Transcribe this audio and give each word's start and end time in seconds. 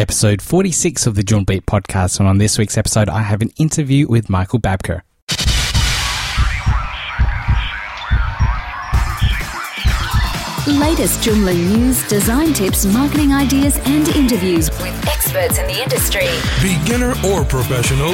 episode 0.00 0.40
46 0.40 1.06
of 1.06 1.14
the 1.14 1.22
Joomla 1.22 1.44
Beat 1.44 1.66
podcast. 1.66 2.20
And 2.20 2.28
on 2.28 2.38
this 2.38 2.56
week's 2.56 2.78
episode, 2.78 3.10
I 3.10 3.20
have 3.20 3.42
an 3.42 3.50
interview 3.58 4.08
with 4.08 4.30
Michael 4.30 4.58
Babker. 4.58 5.02
Latest 10.66 11.20
Joomla 11.20 11.54
news, 11.54 12.08
design 12.08 12.54
tips, 12.54 12.86
marketing 12.86 13.34
ideas, 13.34 13.78
and 13.84 14.08
interviews 14.10 14.70
with 14.70 15.06
experts 15.06 15.58
in 15.58 15.66
the 15.66 15.82
industry. 15.82 16.28
Beginner 16.62 17.12
or 17.26 17.44
professional, 17.44 18.12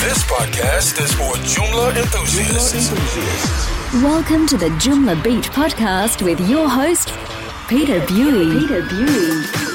this 0.00 0.24
podcast 0.24 1.00
is 1.00 1.12
for 1.12 1.34
Joomla 1.46 1.96
enthusiasts. 1.96 2.90
Welcome 4.02 4.48
to 4.48 4.56
the 4.56 4.70
Joomla 4.80 5.22
Beat 5.22 5.44
podcast 5.44 6.20
with 6.20 6.40
your 6.50 6.68
host, 6.68 7.12
Peter 7.68 8.04
Bui. 8.06 8.58
Peter 8.58 8.82
Bui. 8.82 9.67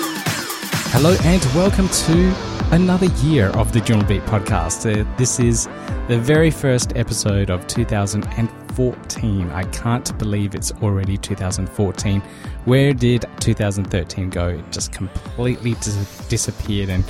Hello 0.94 1.18
and 1.23 1.44
welcome 1.55 1.89
to 1.89 2.36
another 2.71 3.07
year 3.25 3.47
of 3.57 3.74
the 3.74 3.79
Joomla 3.79 4.07
Beat 4.07 4.21
podcast. 4.25 4.86
Uh, 4.86 5.04
this 5.18 5.39
is 5.39 5.65
the 6.07 6.20
very 6.20 6.51
first 6.51 6.96
episode 6.96 7.50
of 7.50 7.65
2014. 7.65 9.50
I 9.50 9.64
can't 9.64 10.15
believe 10.20 10.54
it's 10.54 10.71
already 10.84 11.18
2014. 11.18 12.21
Where 12.65 12.93
did 12.93 13.25
2013 13.39 14.29
go? 14.29 14.50
It 14.50 14.71
just 14.71 14.92
completely 14.92 15.74
dis- 15.74 16.28
disappeared 16.28 16.89
and 16.89 17.04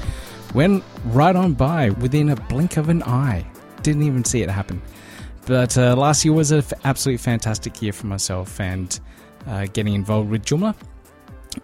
went 0.53 0.81
right 1.07 1.35
on 1.35 1.51
by 1.51 1.89
within 1.89 2.29
a 2.29 2.37
blink 2.37 2.77
of 2.77 2.87
an 2.87 3.03
eye. 3.03 3.45
Didn't 3.81 4.03
even 4.03 4.23
see 4.23 4.41
it 4.41 4.49
happen. 4.49 4.81
But 5.45 5.77
uh, 5.77 5.97
last 5.97 6.23
year 6.23 6.33
was 6.33 6.51
an 6.51 6.59
f- 6.59 6.71
absolutely 6.85 7.17
fantastic 7.17 7.81
year 7.81 7.91
for 7.91 8.07
myself 8.07 8.61
and 8.61 8.97
uh, 9.45 9.67
getting 9.73 9.93
involved 9.93 10.29
with 10.29 10.45
Joomla 10.45 10.73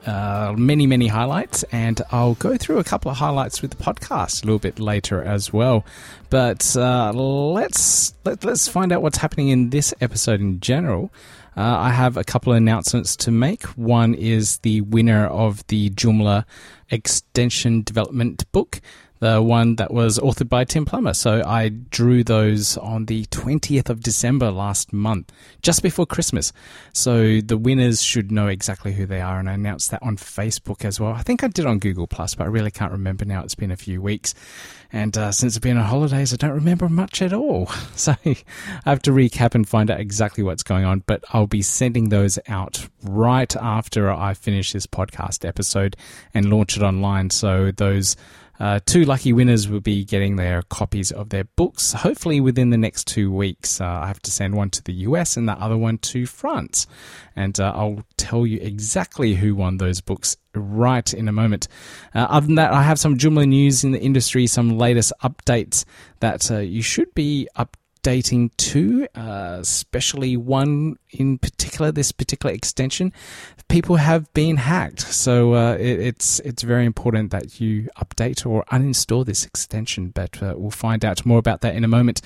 uh, 0.05 0.53
many, 0.57 0.87
many 0.87 1.07
highlights, 1.07 1.63
and 1.71 2.01
I'll 2.11 2.35
go 2.35 2.57
through 2.57 2.79
a 2.79 2.83
couple 2.83 3.11
of 3.11 3.17
highlights 3.17 3.61
with 3.61 3.71
the 3.71 3.83
podcast 3.83 4.43
a 4.43 4.45
little 4.45 4.59
bit 4.59 4.79
later 4.79 5.21
as 5.21 5.51
well. 5.53 5.85
But 6.29 6.75
uh, 6.75 7.11
let's 7.13 8.13
let, 8.25 8.43
let's 8.43 8.67
find 8.67 8.91
out 8.91 9.01
what's 9.01 9.17
happening 9.17 9.49
in 9.49 9.69
this 9.69 9.93
episode 10.01 10.39
in 10.39 10.59
general. 10.59 11.11
Uh, 11.57 11.77
I 11.77 11.91
have 11.91 12.15
a 12.15 12.23
couple 12.23 12.53
of 12.53 12.57
announcements 12.57 13.15
to 13.17 13.31
make. 13.31 13.63
One 13.75 14.13
is 14.13 14.57
the 14.59 14.81
winner 14.81 15.25
of 15.25 15.65
the 15.67 15.89
Joomla 15.89 16.45
Extension 16.89 17.81
Development 17.81 18.49
Book 18.51 18.79
the 19.19 19.41
one 19.41 19.75
that 19.75 19.93
was 19.93 20.17
authored 20.19 20.49
by 20.49 20.63
Tim 20.63 20.85
Plummer. 20.85 21.13
So 21.13 21.43
I 21.45 21.69
drew 21.69 22.23
those 22.23 22.77
on 22.77 23.05
the 23.05 23.25
20th 23.25 23.89
of 23.89 24.01
December 24.01 24.49
last 24.49 24.93
month, 24.93 25.31
just 25.61 25.83
before 25.83 26.05
Christmas. 26.05 26.53
So 26.93 27.41
the 27.41 27.57
winners 27.57 28.01
should 28.01 28.31
know 28.31 28.47
exactly 28.47 28.93
who 28.93 29.05
they 29.05 29.21
are, 29.21 29.39
and 29.39 29.49
I 29.49 29.53
announced 29.53 29.91
that 29.91 30.01
on 30.01 30.17
Facebook 30.17 30.85
as 30.85 30.99
well. 30.99 31.11
I 31.11 31.21
think 31.21 31.43
I 31.43 31.47
did 31.47 31.65
on 31.65 31.79
Google 31.79 32.07
Plus, 32.07 32.35
but 32.35 32.45
I 32.45 32.47
really 32.47 32.71
can't 32.71 32.91
remember 32.91 33.25
now. 33.25 33.43
It's 33.43 33.55
been 33.55 33.71
a 33.71 33.77
few 33.77 34.01
weeks, 34.01 34.33
and 34.91 35.17
uh, 35.17 35.31
since 35.31 35.55
I've 35.55 35.61
been 35.61 35.77
on 35.77 35.85
holidays, 35.85 36.33
I 36.33 36.37
don't 36.37 36.51
remember 36.51 36.87
much 36.89 37.21
at 37.21 37.33
all. 37.33 37.69
So 37.99 38.15
I 38.25 38.37
have 38.85 39.01
to 39.03 39.11
recap 39.11 39.55
and 39.55 39.67
find 39.67 39.91
out 39.91 39.99
exactly 39.99 40.41
what's 40.41 40.63
going 40.63 40.85
on. 40.85 41.03
But 41.05 41.21
I'll 41.33 41.47
be 41.47 41.61
sending 41.61 42.07
those 42.07 42.39
out 42.47 42.87
right 43.03 43.53
after 43.57 44.09
I 44.09 44.33
finish 44.33 44.71
this 44.71 44.87
podcast 44.87 45.45
episode 45.45 45.97
and 46.33 46.49
launch 46.49 46.77
it 46.77 46.83
online. 46.83 47.29
So 47.29 47.71
those 47.71 48.15
uh, 48.59 48.79
two 48.85 49.05
lucky 49.05 49.31
winners 49.31 49.69
will 49.69 49.79
be 49.79 50.03
getting 50.03 50.35
their 50.35 50.61
copies 50.63 51.11
of 51.11 51.29
their 51.29 51.45
books, 51.45 51.93
hopefully 51.93 52.41
within 52.41 52.69
the 52.69 52.77
next 52.77 53.07
two 53.07 53.31
weeks. 53.31 53.79
Uh, 53.79 53.85
I 53.85 54.07
have 54.07 54.21
to 54.23 54.31
send 54.31 54.55
one 54.55 54.69
to 54.71 54.83
the 54.83 54.93
US 54.93 55.37
and 55.37 55.47
the 55.47 55.53
other 55.53 55.77
one 55.77 55.97
to 55.99 56.25
France. 56.25 56.85
And 57.35 57.57
uh, 57.59 57.71
I'll 57.73 58.03
tell 58.17 58.45
you 58.45 58.59
exactly 58.59 59.35
who 59.35 59.55
won 59.55 59.77
those 59.77 60.01
books 60.01 60.35
right 60.53 61.13
in 61.13 61.27
a 61.27 61.31
moment. 61.31 61.67
Uh, 62.13 62.27
other 62.29 62.47
than 62.47 62.55
that, 62.55 62.73
I 62.73 62.83
have 62.83 62.99
some 62.99 63.17
Joomla 63.17 63.47
news 63.47 63.83
in 63.83 63.91
the 63.91 64.01
industry, 64.01 64.45
some 64.45 64.77
latest 64.77 65.13
updates 65.23 65.85
that 66.19 66.51
uh, 66.51 66.57
you 66.57 66.81
should 66.81 67.13
be 67.15 67.47
up 67.55 67.77
updating 68.01 68.55
to, 68.57 69.07
uh, 69.15 69.57
especially 69.59 70.37
one 70.37 70.97
in 71.11 71.37
particular, 71.37 71.91
this 71.91 72.11
particular 72.11 72.53
extension, 72.53 73.13
people 73.67 73.97
have 73.97 74.31
been 74.33 74.57
hacked. 74.57 75.01
So 75.01 75.53
uh, 75.53 75.73
it, 75.75 75.99
it's 75.99 76.39
it's 76.41 76.63
very 76.63 76.85
important 76.85 77.31
that 77.31 77.59
you 77.59 77.89
update 77.97 78.45
or 78.45 78.63
uninstall 78.71 79.25
this 79.25 79.45
extension. 79.45 80.09
But 80.09 80.41
uh, 80.41 80.55
we'll 80.57 80.71
find 80.71 81.03
out 81.03 81.25
more 81.25 81.39
about 81.39 81.61
that 81.61 81.75
in 81.75 81.83
a 81.83 81.87
moment. 81.87 82.21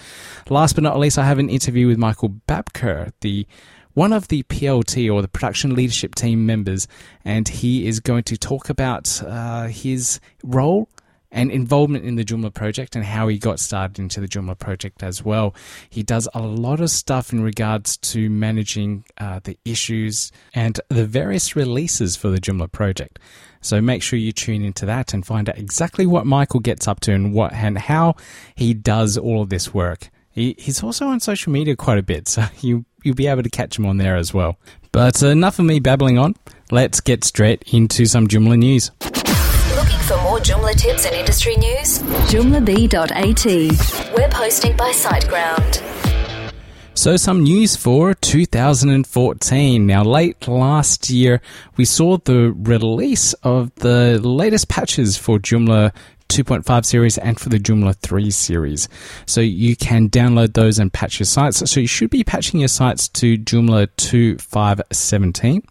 Last 0.50 0.74
but 0.74 0.84
not 0.84 1.00
least, 1.00 1.18
I 1.18 1.26
have 1.26 1.40
an 1.40 1.50
interview 1.50 1.88
with 1.88 1.98
Michael 1.98 2.30
Babker, 2.48 3.12
the 3.22 3.48
one 3.94 4.12
of 4.12 4.28
the 4.30 4.42
PLT 4.44 5.14
or 5.14 5.22
the 5.22 5.28
production 5.28 5.76
leadership 5.76 6.16
team 6.16 6.48
members, 6.48 6.88
and 7.24 7.48
he 7.48 7.88
is 7.88 8.00
going 8.00 8.24
to 8.24 8.38
talk 8.38 8.70
about 8.70 9.22
uh, 9.24 9.68
his 9.68 10.20
role 10.44 10.90
and 11.34 11.52
involvement 11.52 12.06
in 12.06 12.16
the 12.16 12.24
Joomla 12.24 12.54
project 12.54 12.96
and 12.96 13.04
how 13.04 13.28
he 13.28 13.38
got 13.38 13.60
started 13.60 14.00
into 14.00 14.22
the 14.22 14.28
Joomla 14.28 14.58
project 14.58 15.04
as 15.04 15.26
well. 15.26 15.54
He 15.90 16.04
does 16.04 16.30
a 16.34 16.42
lot 16.42 16.80
of 16.80 16.92
stuff 16.92 17.34
in 17.34 17.44
regards 17.44 17.98
to 17.98 18.30
managing 18.30 19.04
uh, 19.18 19.42
the 19.44 19.58
issues 19.66 20.32
and 20.54 20.80
the 20.88 21.06
various 21.06 21.56
releases 21.56 22.16
for 22.16 22.30
the 22.30 22.40
Joomla 22.40 22.72
project. 22.72 23.20
So 23.60 23.82
make 23.82 24.04
sure 24.04 24.20
you 24.20 24.32
tune 24.32 24.64
into 24.64 24.86
that 24.86 25.14
and 25.14 25.26
find 25.26 25.50
out 25.50 25.58
exactly 25.58 26.06
what 26.06 26.26
Michael 26.26 26.60
gets 26.60 26.88
up 26.88 27.00
to 27.02 27.14
and 27.14 27.34
what 27.34 27.52
and 27.54 27.78
how 27.78 28.16
he 28.56 28.74
does 28.74 29.18
all 29.18 29.42
of 29.42 29.50
this 29.50 29.74
work. 29.74 30.10
He, 30.32 30.56
he's 30.58 30.84
also 30.84 31.08
on 31.08 31.20
social 31.20 31.52
media 31.52 31.76
quite 31.76 31.98
a 31.98 32.04
bit, 32.04 32.28
so 32.30 32.46
you 32.62 32.86
you'll 33.04 33.16
be 33.16 33.28
able 33.28 33.44
to 33.44 33.50
catch 33.50 33.78
him 33.78 33.86
on 33.86 33.98
there 33.98 34.16
as 34.16 34.34
well. 34.34 34.58
But 34.92 35.22
enough 35.24 35.60
of 35.60 35.66
me 35.66 35.80
babbling 35.80 36.18
on. 36.18 36.36
Let's 36.72 37.02
get 37.02 37.24
straight 37.24 37.64
into 37.74 38.06
some 38.06 38.28
Joomla 38.28 38.58
news. 38.58 38.92
For 40.08 40.18
more 40.18 40.40
Joomla 40.40 40.76
tips 40.76 41.06
and 41.06 41.16
industry 41.16 41.56
news, 41.56 42.00
joomla.at. 42.30 44.14
Web 44.14 44.34
hosting 44.34 44.76
by 44.76 44.92
SiteGround. 44.92 45.82
So, 46.94 47.16
some 47.16 47.44
news 47.44 47.78
for 47.78 48.14
2014. 48.14 49.88
Now, 49.88 50.04
late 50.04 50.46
last 50.46 51.10
year, 51.10 51.42
we 51.78 51.86
saw 51.86 52.18
the 52.18 52.52
release 52.52 53.32
of 53.44 53.74
the 53.76 54.20
latest 54.20 54.68
patches 54.68 55.16
for 55.16 55.40
Joomla 55.40 55.94
2.5 56.34 56.84
series 56.84 57.20
and 57.20 57.40
for 57.40 57.50
the 57.50 57.60
Joomla 57.60 57.96
3 57.98 58.32
series. 58.32 58.90
So 59.28 59.40
you 59.40 59.76
can 59.76 60.10
download 60.10 60.54
those 60.54 60.80
and 60.80 60.92
patch 60.92 61.20
your 61.20 61.26
sites. 61.26 61.70
So 61.70 61.80
you 61.80 61.86
should 61.86 62.10
be 62.10 62.24
patching 62.24 62.60
your 62.60 62.70
sites 62.70 63.08
to 63.10 63.38
Joomla 63.38 63.88
2.5.17. 63.98 65.64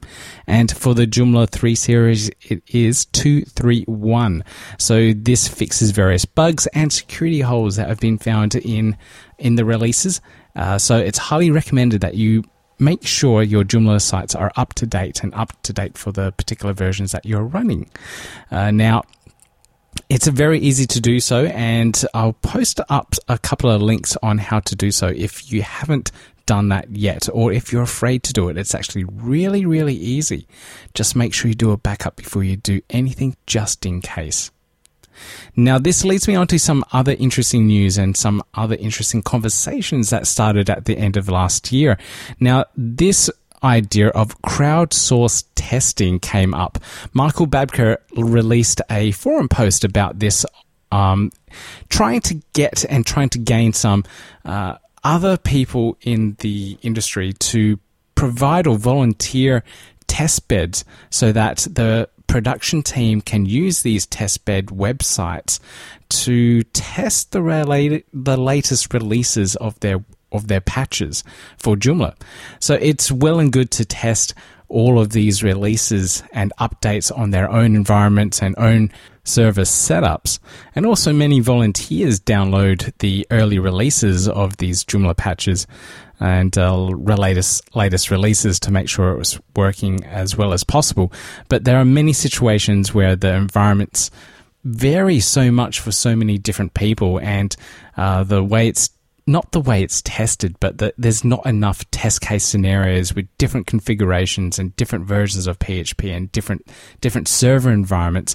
And 0.47 0.71
for 0.71 0.95
the 0.95 1.07
Joomla 1.07 1.51
3 1.51 1.75
series, 1.75 2.29
it 2.43 2.63
is 2.69 3.07
2.3.1. 3.07 4.43
So 4.79 5.13
this 5.13 5.49
fixes 5.49 5.91
various 5.91 6.25
bugs 6.25 6.69
and 6.69 6.93
security 6.93 7.41
holes 7.41 7.75
that 7.75 7.89
have 7.89 7.99
been 7.99 8.19
found 8.19 8.55
in, 8.55 8.97
in 9.39 9.57
the 9.57 9.65
releases. 9.65 10.21
Uh, 10.55 10.79
so 10.79 10.97
it's 10.97 11.19
highly 11.19 11.51
recommended 11.51 12.03
that 12.03 12.15
you 12.15 12.45
make 12.79 13.07
sure 13.07 13.43
your 13.43 13.65
Joomla 13.65 14.01
sites 14.01 14.35
are 14.35 14.53
up 14.57 14.75
to 14.75 14.87
date 14.87 15.23
and 15.23 15.35
up 15.35 15.61
to 15.63 15.73
date 15.73 15.97
for 15.99 16.13
the 16.13 16.33
particular 16.33 16.73
versions 16.73 17.13
that 17.13 17.25
you're 17.25 17.45
running. 17.45 17.91
Uh, 18.51 18.71
now, 18.71 19.03
it's 20.13 20.27
very 20.27 20.59
easy 20.59 20.87
to 20.89 21.01
do 21.01 21.21
so, 21.21 21.47
and 21.47 22.05
I'll 22.13 22.35
post 22.35 22.81
up 22.91 23.15
a 23.29 23.39
couple 23.39 23.71
of 23.71 23.81
links 23.81 24.15
on 24.23 24.37
how 24.37 24.61
to 24.61 24.77
do 24.77 24.91
so 24.91 25.07
if 25.07 25.51
you 25.51 25.63
haven't 25.63 26.13
done 26.45 26.69
that 26.69 26.91
yet, 26.91 27.31
or 27.33 27.51
if 27.51 27.73
you're 27.73 27.83
afraid 27.83 28.23
to 28.25 28.35
do 28.35 28.51
it. 28.51 28.59
It's 28.59 28.75
actually 28.75 29.05
really, 29.05 29.65
really 29.65 29.95
easy. 29.95 30.47
Just 30.93 31.17
make 31.17 31.33
sure 31.33 31.49
you 31.49 31.55
do 31.55 31.71
a 31.71 31.79
backup 31.79 32.17
before 32.17 32.45
you 32.45 32.57
do 32.57 32.83
anything, 32.91 33.39
just 33.47 33.87
in 33.87 34.03
case. 34.03 34.51
Now, 35.57 35.79
this 35.79 36.05
leads 36.05 36.29
me 36.29 36.35
on 36.35 36.47
to 36.49 36.59
some 36.59 36.85
other 36.93 37.13
interesting 37.13 37.67
news 37.67 37.97
and 37.97 38.15
some 38.15 38.43
other 38.53 38.75
interesting 38.75 39.23
conversations 39.23 40.11
that 40.11 40.27
started 40.27 40.69
at 40.69 40.85
the 40.85 40.99
end 40.99 41.17
of 41.17 41.31
last 41.31 41.73
year. 41.73 41.97
Now, 42.39 42.67
this 42.77 43.31
idea 43.63 44.09
of 44.09 44.41
crowdsourced 44.43 45.45
testing 45.55 46.19
came 46.19 46.55
up. 46.55 46.79
Michael 47.13 47.47
Babker 47.47 47.99
released 48.17 48.81
a 48.91 49.13
forum 49.13 49.49
post 49.49 49.85
about 49.85 50.19
this, 50.19 50.45
um, 50.91 51.31
trying 51.89 52.21
to 52.23 52.35
get 52.53 52.85
and 52.89 53.07
trying 53.07 53.29
to 53.31 53.39
gain 53.39 53.73
some 53.73 54.05
uh, 54.45 54.77
other 55.05 55.37
people 55.37 55.97
in 56.03 56.37
the 56.41 56.79
industry 56.83 57.33
to 57.35 57.79
provide 58.15 58.67
or 58.67 58.77
volunteer 58.77 59.65
test 60.07 60.47
beds 60.49 60.85
so 61.11 61.33
that 61.33 61.67
the 61.71 62.09
production 62.27 62.83
team 62.83 63.21
can 63.21 63.45
use 63.45 63.83
these 63.83 64.07
test 64.07 64.45
bed 64.45 64.67
websites 64.67 65.59
to 66.09 66.63
test 66.63 67.33
the, 67.33 67.43
related, 67.43 68.05
the 68.13 68.37
latest 68.37 68.93
releases 68.95 69.57
of 69.57 69.79
their 69.81 70.03
of 70.33 70.49
their 70.49 70.61
patches 70.61 71.25
for 71.57 71.77
Joomla. 71.77 72.15
So 72.61 72.75
it's 72.75 73.13
well 73.13 73.39
and 73.39 73.53
good 73.53 73.71
to 73.73 73.85
test 73.85 74.35
all 74.69 74.99
of 74.99 75.11
these 75.11 75.43
releases 75.43 76.23
and 76.33 76.53
updates 76.59 77.17
on 77.17 77.31
their 77.31 77.51
own 77.51 77.77
environments 77.77 78.43
and 78.43 78.55
own 78.59 78.91
service 79.25 79.71
setups. 79.71 80.39
And 80.75 80.87
also, 80.87 81.13
many 81.13 81.41
volunteers 81.41 82.19
download 82.19 82.93
the 82.99 83.27
early 83.31 83.59
releases 83.59 84.29
of 84.29 84.57
these 84.57 84.85
Joomla 84.85 85.17
patches 85.17 85.67
and 86.19 86.57
uh, 86.57 86.77
latest 86.77 87.75
latest 87.77 88.11
releases 88.11 88.59
to 88.61 88.71
make 88.71 88.89
sure 88.89 89.11
it 89.11 89.19
was 89.19 89.41
working 89.57 90.05
as 90.05 90.37
well 90.37 90.53
as 90.53 90.65
possible. 90.65 91.13
But 91.49 91.65
there 91.65 91.79
are 91.79 91.85
many 91.85 92.13
situations 92.13 92.95
where 92.95 93.17
the 93.17 93.35
environments 93.35 94.11
vary 94.65 95.21
so 95.21 95.51
much 95.51 95.81
for 95.81 95.91
so 95.93 96.15
many 96.17 96.39
different 96.39 96.75
people, 96.75 97.19
and 97.21 97.55
uh, 97.97 98.25
the 98.25 98.43
way 98.43 98.69
it's 98.69 98.91
not 99.27 99.53
the 99.53 99.61
way 99.61 99.83
it's 99.83 100.03
tested, 100.03 100.57
but 100.61 100.79
that 100.79 100.95
there's 100.99 101.25
not 101.25 101.45
enough 101.47 101.89
test 101.91 102.21
case 102.21 102.45
scenarios 102.45 103.15
with 103.15 103.27
different 103.39 103.67
configurations 103.67 104.59
and 104.59 104.75
different 104.77 105.07
versions 105.07 105.47
of 105.47 105.59
PHP 105.59 106.15
and 106.15 106.31
different 106.33 106.67
different 107.01 107.29
server 107.29 107.71
environments 107.71 108.35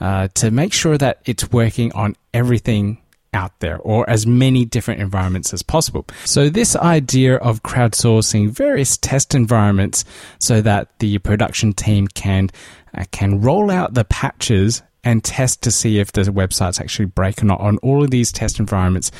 uh, 0.00 0.28
to 0.34 0.50
make 0.50 0.72
sure 0.72 0.98
that 0.98 1.20
it's 1.24 1.50
working 1.52 1.92
on 1.92 2.16
everything 2.32 2.98
out 3.34 3.58
there 3.60 3.78
or 3.78 4.08
as 4.10 4.26
many 4.26 4.64
different 4.64 5.00
environments 5.00 5.54
as 5.54 5.62
possible. 5.62 6.06
So 6.24 6.48
this 6.48 6.76
idea 6.76 7.36
of 7.36 7.62
crowdsourcing 7.62 8.50
various 8.50 8.96
test 8.98 9.34
environments 9.34 10.04
so 10.38 10.60
that 10.60 10.98
the 10.98 11.18
production 11.18 11.72
team 11.72 12.08
can 12.08 12.50
uh, 12.94 13.04
can 13.10 13.40
roll 13.40 13.70
out 13.70 13.94
the 13.94 14.04
patches 14.04 14.82
and 15.04 15.24
test 15.24 15.62
to 15.62 15.70
see 15.70 15.98
if 15.98 16.12
the 16.12 16.22
website's 16.22 16.78
actually 16.78 17.06
break 17.06 17.42
or 17.42 17.46
not 17.46 17.60
on 17.60 17.78
all 17.78 18.04
of 18.04 18.10
these 18.10 18.30
test 18.30 18.60
environments 18.60 19.10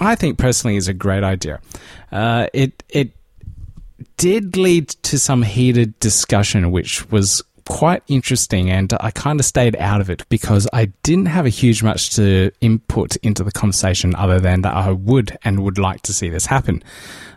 I 0.00 0.14
think 0.14 0.38
personally 0.38 0.76
is 0.76 0.88
a 0.88 0.94
great 0.94 1.22
idea. 1.22 1.60
Uh, 2.10 2.46
it 2.52 2.82
it 2.88 3.12
did 4.16 4.56
lead 4.56 4.88
to 4.88 5.18
some 5.18 5.42
heated 5.42 5.98
discussion, 6.00 6.70
which 6.70 7.10
was 7.10 7.42
quite 7.68 8.02
interesting, 8.08 8.68
and 8.70 8.92
I 9.00 9.10
kind 9.12 9.38
of 9.38 9.46
stayed 9.46 9.76
out 9.76 10.00
of 10.00 10.10
it 10.10 10.28
because 10.28 10.66
I 10.72 10.86
didn't 11.02 11.26
have 11.26 11.46
a 11.46 11.50
huge 11.50 11.82
much 11.82 12.10
to 12.16 12.50
input 12.60 13.16
into 13.16 13.44
the 13.44 13.52
conversation 13.52 14.14
other 14.16 14.40
than 14.40 14.62
that 14.62 14.74
I 14.74 14.90
would 14.90 15.38
and 15.44 15.60
would 15.60 15.78
like 15.78 16.02
to 16.02 16.12
see 16.12 16.28
this 16.28 16.46
happen. 16.46 16.82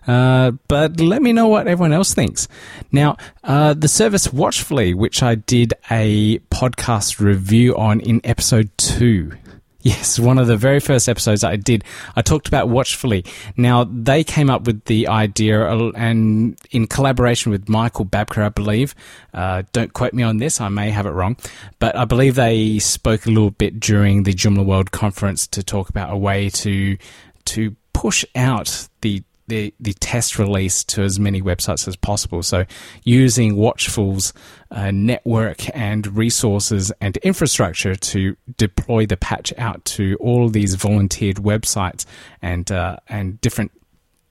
Uh, 0.08 0.52
but 0.68 1.00
let 1.00 1.22
me 1.22 1.34
know 1.34 1.48
what 1.48 1.68
everyone 1.68 1.94
else 1.94 2.14
thinks. 2.14 2.48
Now, 2.92 3.16
uh, 3.44 3.74
the 3.74 3.88
service 3.88 4.34
Watchfully, 4.34 4.94
which 4.94 5.22
I 5.24 5.36
did 5.36 5.74
a 5.92 6.40
podcast 6.50 7.20
review 7.20 7.78
on 7.78 8.00
in 8.02 8.20
episode 8.24 8.72
two, 8.78 9.34
Yes, 9.84 10.18
one 10.18 10.38
of 10.38 10.48
the 10.48 10.56
very 10.56 10.80
first 10.80 11.10
episodes 11.10 11.44
I 11.44 11.58
did, 11.58 11.84
I 12.16 12.22
talked 12.22 12.48
about 12.48 12.70
Watchfully. 12.70 13.26
Now, 13.58 13.84
they 13.84 14.24
came 14.24 14.50
up 14.50 14.66
with 14.66 14.86
the 14.86 15.10
idea 15.10 15.68
and 15.68 16.58
in 16.72 16.88
collaboration 16.88 17.52
with 17.52 17.68
Michael 17.68 18.06
Babker, 18.06 18.46
I 18.46 18.50
believe. 18.50 18.96
Uh, 19.34 19.64
don't 19.74 19.92
quote 19.92 20.14
me 20.14 20.24
on 20.24 20.38
this, 20.38 20.62
I 20.62 20.70
may 20.70 20.90
have 20.90 21.06
it 21.06 21.10
wrong. 21.10 21.36
But 21.80 21.98
I 21.98 22.06
believe 22.06 22.36
they 22.36 22.80
spoke 22.80 23.26
a 23.26 23.30
little 23.30 23.52
bit 23.52 23.82
during 23.82 24.24
the 24.24 24.34
Joomla 24.34 24.66
World 24.66 24.92
Conference 24.92 25.48
to 25.48 25.62
talk 25.62 25.90
about 25.90 26.14
a 26.14 26.18
way 26.18 26.50
to, 26.50 26.98
to 27.46 27.76
push 27.92 28.24
out 28.36 28.88
the 29.02 29.22
the, 29.48 29.74
the 29.80 29.94
test 29.94 30.40
release 30.40 30.84
to 30.86 31.02
as 31.02 31.20
many 31.20 31.42
websites 31.42 31.88
as 31.88 31.96
possible. 31.96 32.44
So 32.44 32.66
using 33.04 33.56
Watchful's 33.56 34.34
uh, 34.72 34.92
network 34.92 35.76
and 35.76 36.06
resources 36.16 36.92
and 37.02 37.18
infrastructure 37.18 37.96
to 37.96 38.36
deploy 38.58 39.06
the 39.06 39.18
patch 39.18 39.54
out 39.58 39.84
to 39.86 40.16
all 40.20 40.50
these 40.50 40.76
volunteered 40.76 41.38
websites 41.38 42.06
and 42.42 42.72
uh, 42.72 42.98
and 43.08 43.40
different 43.42 43.72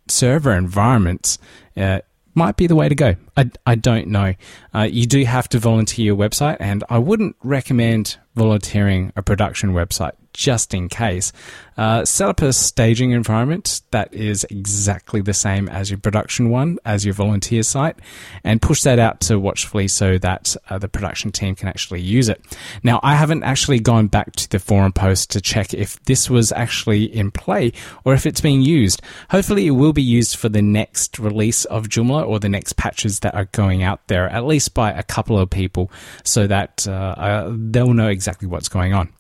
server 0.09 0.53
environments 0.53 1.39
uh, 1.77 2.01
might 2.35 2.57
be 2.57 2.67
the 2.67 2.75
way 2.75 2.89
to 2.89 2.95
go. 2.95 3.15
I, 3.37 3.51
I 3.67 3.75
don't 3.75 4.09
know. 4.09 4.35
Uh, 4.75 4.89
you 4.91 5.07
do 5.07 5.25
have 5.25 5.49
to 5.51 5.59
volunteer 5.59 6.07
your 6.07 6.17
website, 6.17 6.57
and 6.61 6.83
I 6.89 6.99
wouldn't 6.99 7.37
recommend 7.43 8.17
volunteering 8.35 9.13
a 9.17 9.23
production 9.23 9.73
website 9.73 10.13
just 10.33 10.75
in 10.75 10.89
case. 10.89 11.33
Uh, 11.77 12.05
set 12.05 12.29
up 12.29 12.43
a 12.43 12.53
staging 12.53 13.13
environment 13.13 13.81
that 13.93 14.13
is 14.13 14.45
exactly 14.51 15.23
the 15.23 15.33
same 15.33 15.69
as 15.69 15.91
your 15.91 15.99
production 15.99 16.51
one, 16.51 16.79
as 16.85 17.05
your 17.05 17.15
volunteer 17.15 17.63
site, 17.63 17.97
and 18.45 18.61
push 18.61 18.83
that 18.83 18.99
out 18.99 19.21
to 19.21 19.39
Watchfully 19.39 19.89
so 19.89 20.19
that 20.19 20.55
uh, 20.69 20.79
the 20.79 20.89
production 20.89 21.33
team 21.33 21.55
can 21.55 21.69
actually 21.69 22.03
use 22.03 22.29
it. 22.29 22.43
Now, 22.83 23.01
I 23.03 23.15
haven't 23.15 23.43
actually 23.43 23.81
gone 23.81 24.09
back 24.09 24.33
to 24.33 24.51
the 24.51 24.59
forum 24.59 24.93
post 24.93 25.31
to 25.31 25.41
check 25.41 25.73
if 25.73 26.03
this 26.05 26.29
was 26.29 26.53
actually 26.53 27.05
in 27.05 27.31
play 27.31 27.73
or 28.05 28.13
if 28.13 28.27
it's 28.27 28.41
being 28.41 28.61
used. 28.61 29.01
Hopefully, 29.31 29.67
it 29.67 29.73
will 29.73 29.95
be 29.95 30.03
used 30.03 30.37
for 30.37 30.51
the 30.51 30.63
next 30.63 31.19
release 31.19 31.65
of 31.67 31.89
Joomla 31.89 32.27
or 32.27 32.39
the 32.39 32.51
next 32.51 32.77
patches 32.77 33.21
that 33.21 33.35
are 33.35 33.47
going 33.47 33.83
out 33.83 34.07
there, 34.09 34.29
at 34.29 34.45
least 34.45 34.75
by 34.75 34.93
a 34.93 35.03
couple 35.03 35.39
of 35.39 35.49
people, 35.49 35.91
so 36.23 36.47
that 36.47 36.87
uh, 36.87 37.51
they'll 37.51 37.95
know 37.95 38.09
exactly 38.09 38.47
what's 38.47 38.69
going 38.69 38.93
on. 38.93 39.13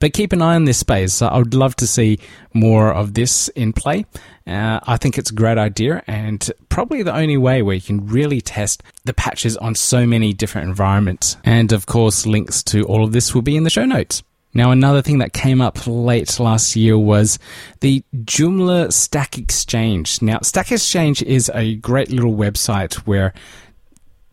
But 0.00 0.12
keep 0.12 0.32
an 0.32 0.42
eye 0.42 0.54
on 0.54 0.64
this 0.64 0.78
space. 0.78 1.20
I 1.22 1.36
would 1.36 1.54
love 1.54 1.76
to 1.76 1.86
see 1.86 2.18
more 2.54 2.92
of 2.92 3.14
this 3.14 3.48
in 3.48 3.72
play. 3.72 4.06
Uh, 4.46 4.80
I 4.84 4.96
think 4.96 5.18
it's 5.18 5.30
a 5.30 5.34
great 5.34 5.58
idea 5.58 6.02
and 6.06 6.50
probably 6.70 7.02
the 7.02 7.14
only 7.14 7.36
way 7.36 7.60
where 7.60 7.74
you 7.74 7.82
can 7.82 8.06
really 8.06 8.40
test 8.40 8.82
the 9.04 9.12
patches 9.12 9.56
on 9.58 9.74
so 9.74 10.06
many 10.06 10.32
different 10.32 10.68
environments. 10.68 11.36
And 11.44 11.72
of 11.72 11.86
course, 11.86 12.24
links 12.26 12.62
to 12.64 12.84
all 12.84 13.04
of 13.04 13.12
this 13.12 13.34
will 13.34 13.42
be 13.42 13.56
in 13.56 13.64
the 13.64 13.70
show 13.70 13.84
notes. 13.84 14.22
Now, 14.54 14.70
another 14.70 15.02
thing 15.02 15.18
that 15.18 15.34
came 15.34 15.60
up 15.60 15.86
late 15.86 16.40
last 16.40 16.74
year 16.74 16.96
was 16.96 17.38
the 17.80 18.02
Joomla 18.16 18.92
Stack 18.92 19.36
Exchange. 19.36 20.22
Now, 20.22 20.38
Stack 20.42 20.72
Exchange 20.72 21.22
is 21.22 21.50
a 21.54 21.76
great 21.76 22.10
little 22.10 22.34
website 22.34 22.94
where 23.06 23.34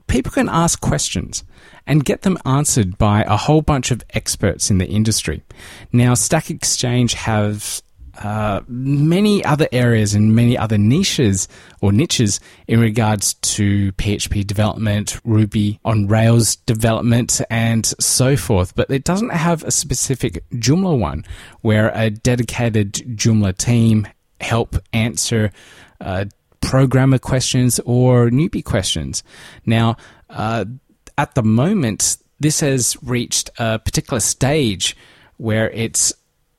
people 0.07 0.31
can 0.31 0.47
ask 0.47 0.79
questions 0.79 1.43
and 1.87 2.05
get 2.05 2.23
them 2.23 2.37
answered 2.45 2.97
by 2.97 3.23
a 3.23 3.37
whole 3.37 3.61
bunch 3.61 3.91
of 3.91 4.03
experts 4.11 4.71
in 4.71 4.77
the 4.77 4.87
industry. 4.87 5.43
Now, 5.91 6.13
Stack 6.13 6.49
Exchange 6.49 7.13
have 7.13 7.81
uh, 8.17 8.61
many 8.67 9.43
other 9.43 9.67
areas 9.71 10.13
and 10.13 10.35
many 10.35 10.57
other 10.57 10.77
niches 10.77 11.47
or 11.81 11.91
niches 11.91 12.39
in 12.67 12.79
regards 12.79 13.33
to 13.35 13.91
PHP 13.93 14.47
development, 14.47 15.19
Ruby 15.25 15.79
on 15.83 16.07
Rails 16.07 16.55
development, 16.55 17.41
and 17.49 17.85
so 17.99 18.37
forth. 18.37 18.73
But 18.75 18.89
it 18.89 19.03
doesn't 19.03 19.31
have 19.31 19.63
a 19.63 19.71
specific 19.71 20.49
Joomla 20.51 20.97
one 20.97 21.25
where 21.61 21.91
a 21.93 22.09
dedicated 22.09 22.93
Joomla 22.93 23.57
team 23.57 24.07
help 24.39 24.77
answer 24.93 25.51
uh, 25.99 26.25
programmer 26.61 27.17
questions 27.17 27.79
or 27.85 28.29
newbie 28.29 28.63
questions. 28.63 29.23
Now, 29.65 29.97
uh, 30.29 30.65
at 31.17 31.35
the 31.35 31.43
moment, 31.43 32.17
this 32.39 32.59
has 32.59 32.97
reached 33.01 33.49
a 33.57 33.79
particular 33.79 34.19
stage 34.19 34.95
where 35.37 35.69
it's 35.71 36.13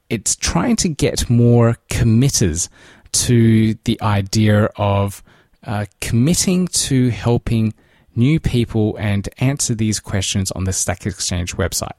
it's 0.08 0.36
trying 0.36 0.76
to 0.76 0.88
get 0.88 1.28
more 1.28 1.76
committers 1.90 2.68
to 3.12 3.74
the 3.84 4.00
idea 4.00 4.66
of 4.76 5.22
uh, 5.64 5.86
committing 6.00 6.68
to 6.68 7.08
helping 7.10 7.74
new 8.14 8.40
people 8.40 8.96
and 8.98 9.28
answer 9.38 9.74
these 9.74 10.00
questions 10.00 10.50
on 10.52 10.64
the 10.64 10.72
Stack 10.72 11.06
Exchange 11.06 11.56
website. 11.56 11.92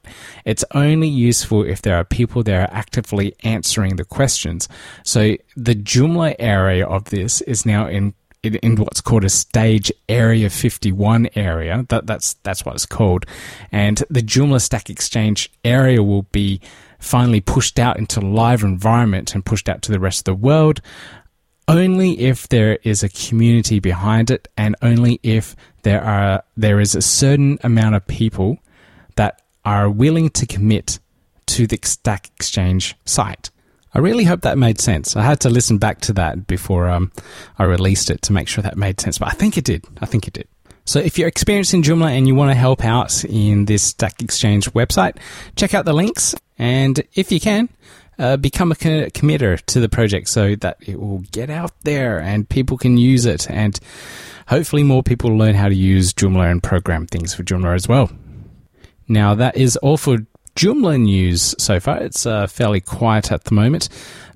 It's 0.46 0.66
only 0.72 1.08
useful 1.08 1.64
if 1.64 1.82
there 1.82 1.96
are 1.96 2.04
people 2.04 2.44
that 2.44 2.56
are 2.56 2.74
actively 2.76 3.36
answering 3.44 3.98
the 3.98 4.06
questions. 4.06 4.68
So 5.04 5.36
the 5.56 5.76
Joomla 5.76 6.36
area 6.40 6.88
of 6.88 7.06
this 7.06 7.42
is 7.42 7.66
now 7.66 7.88
in 7.88 8.14
in 8.44 8.76
what's 8.76 9.02
called 9.02 9.24
a 9.24 9.30
stage 9.30 9.92
area 10.08 10.50
51 10.50 11.30
area. 11.36 11.86
That, 11.90 12.08
that's, 12.08 12.36
that's 12.44 12.66
what 12.66 12.76
it's 12.76 12.86
called. 12.86 13.26
And 13.72 14.04
the 14.10 14.22
Joomla 14.22 14.62
Stack 14.62 14.90
Exchange 14.90 15.52
area 15.64 16.02
will 16.04 16.24
be 16.24 16.62
finally 17.00 17.42
pushed 17.42 17.78
out 17.80 17.98
into 17.98 18.22
live 18.22 18.64
environment 18.64 19.36
and 19.36 19.46
pushed 19.46 19.70
out 19.70 19.82
to 19.84 19.92
the 19.92 20.00
rest 20.00 20.22
of 20.22 20.26
the 20.26 20.36
world 20.36 20.82
only 21.68 22.20
if 22.20 22.48
there 22.48 22.80
is 22.84 23.04
a 23.04 23.10
community 23.10 23.80
behind 23.80 24.32
it 24.32 24.48
and 24.58 24.76
only 24.82 25.20
if 25.22 25.56
there 25.84 26.02
are 26.02 26.44
there 26.56 26.80
is 26.80 26.96
a 26.96 27.02
certain 27.02 27.58
amount 27.64 27.96
of 27.96 28.08
people 28.08 28.58
that 29.16 29.42
are 29.66 29.90
willing 29.90 30.30
to 30.30 30.46
commit 30.46 31.00
to 31.46 31.68
the 31.68 31.78
Stack 31.84 32.30
Exchange 32.36 32.96
site. 33.06 33.50
I 33.94 34.00
really 34.00 34.26
hope 34.26 34.42
that 34.42 34.58
made 34.58 34.80
sense. 34.80 35.16
I 35.16 35.24
had 35.24 35.40
to 35.42 35.50
listen 35.50 35.78
back 35.78 36.02
to 36.02 36.14
that 36.14 36.48
before 36.48 36.88
um, 36.88 37.12
I 37.58 37.64
released 37.64 38.10
it 38.10 38.22
to 38.24 38.34
make 38.34 38.48
sure 38.48 38.62
that 38.62 38.78
made 38.78 39.00
sense, 39.00 39.18
but 39.18 39.30
I 39.30 39.32
think 39.32 39.58
it 39.58 39.64
did. 39.64 39.86
I 40.02 40.06
think 40.06 40.28
it 40.28 40.34
did. 40.34 40.48
So 40.86 41.00
if 41.00 41.18
you're 41.18 41.28
experiencing 41.28 41.84
Joomla 41.84 42.12
and 42.12 42.28
you 42.28 42.36
want 42.36 42.50
to 42.52 42.56
help 42.56 42.86
out 42.86 43.26
in 43.26 43.66
this 43.66 43.84
Stack 43.84 44.22
Exchange 44.22 44.72
website, 44.72 45.18
check 45.56 45.74
out 45.74 45.86
the 45.86 45.94
links, 45.94 46.34
and 46.58 47.02
if 47.14 47.32
you 47.32 47.40
can, 47.42 47.70
uh, 48.20 48.38
become 48.38 48.72
a 48.72 48.76
committer 48.76 49.62
to 49.66 49.80
the 49.80 49.90
project 49.90 50.30
so 50.30 50.56
that 50.56 50.78
it 50.82 51.00
will 51.00 51.20
get 51.32 51.50
out 51.50 51.74
there 51.84 52.20
and 52.20 52.48
people 52.48 52.78
can 52.78 52.98
use 52.98 53.26
it, 53.26 53.50
and 53.50 53.80
hopefully 54.48 54.84
more 54.84 55.04
people 55.04 55.38
learn 55.38 55.56
how 55.56 55.68
to 55.68 55.76
use 55.76 56.14
Joomla 56.14 56.50
and 56.50 56.64
program 56.64 57.06
things 57.06 57.34
for 57.34 57.44
Joomla 57.44 57.76
as 57.76 57.88
well. 57.88 58.10
Now 59.08 59.36
that 59.36 59.58
is 59.58 59.76
all 59.78 59.98
for 59.98 60.20
Joomla 60.58 61.00
news 61.00 61.54
so 61.60 61.80
far. 61.80 62.00
It's 62.00 62.26
uh, 62.26 62.48
fairly 62.48 62.82
quiet 62.82 63.32
at 63.32 63.44
the 63.44 63.54
moment, 63.54 63.90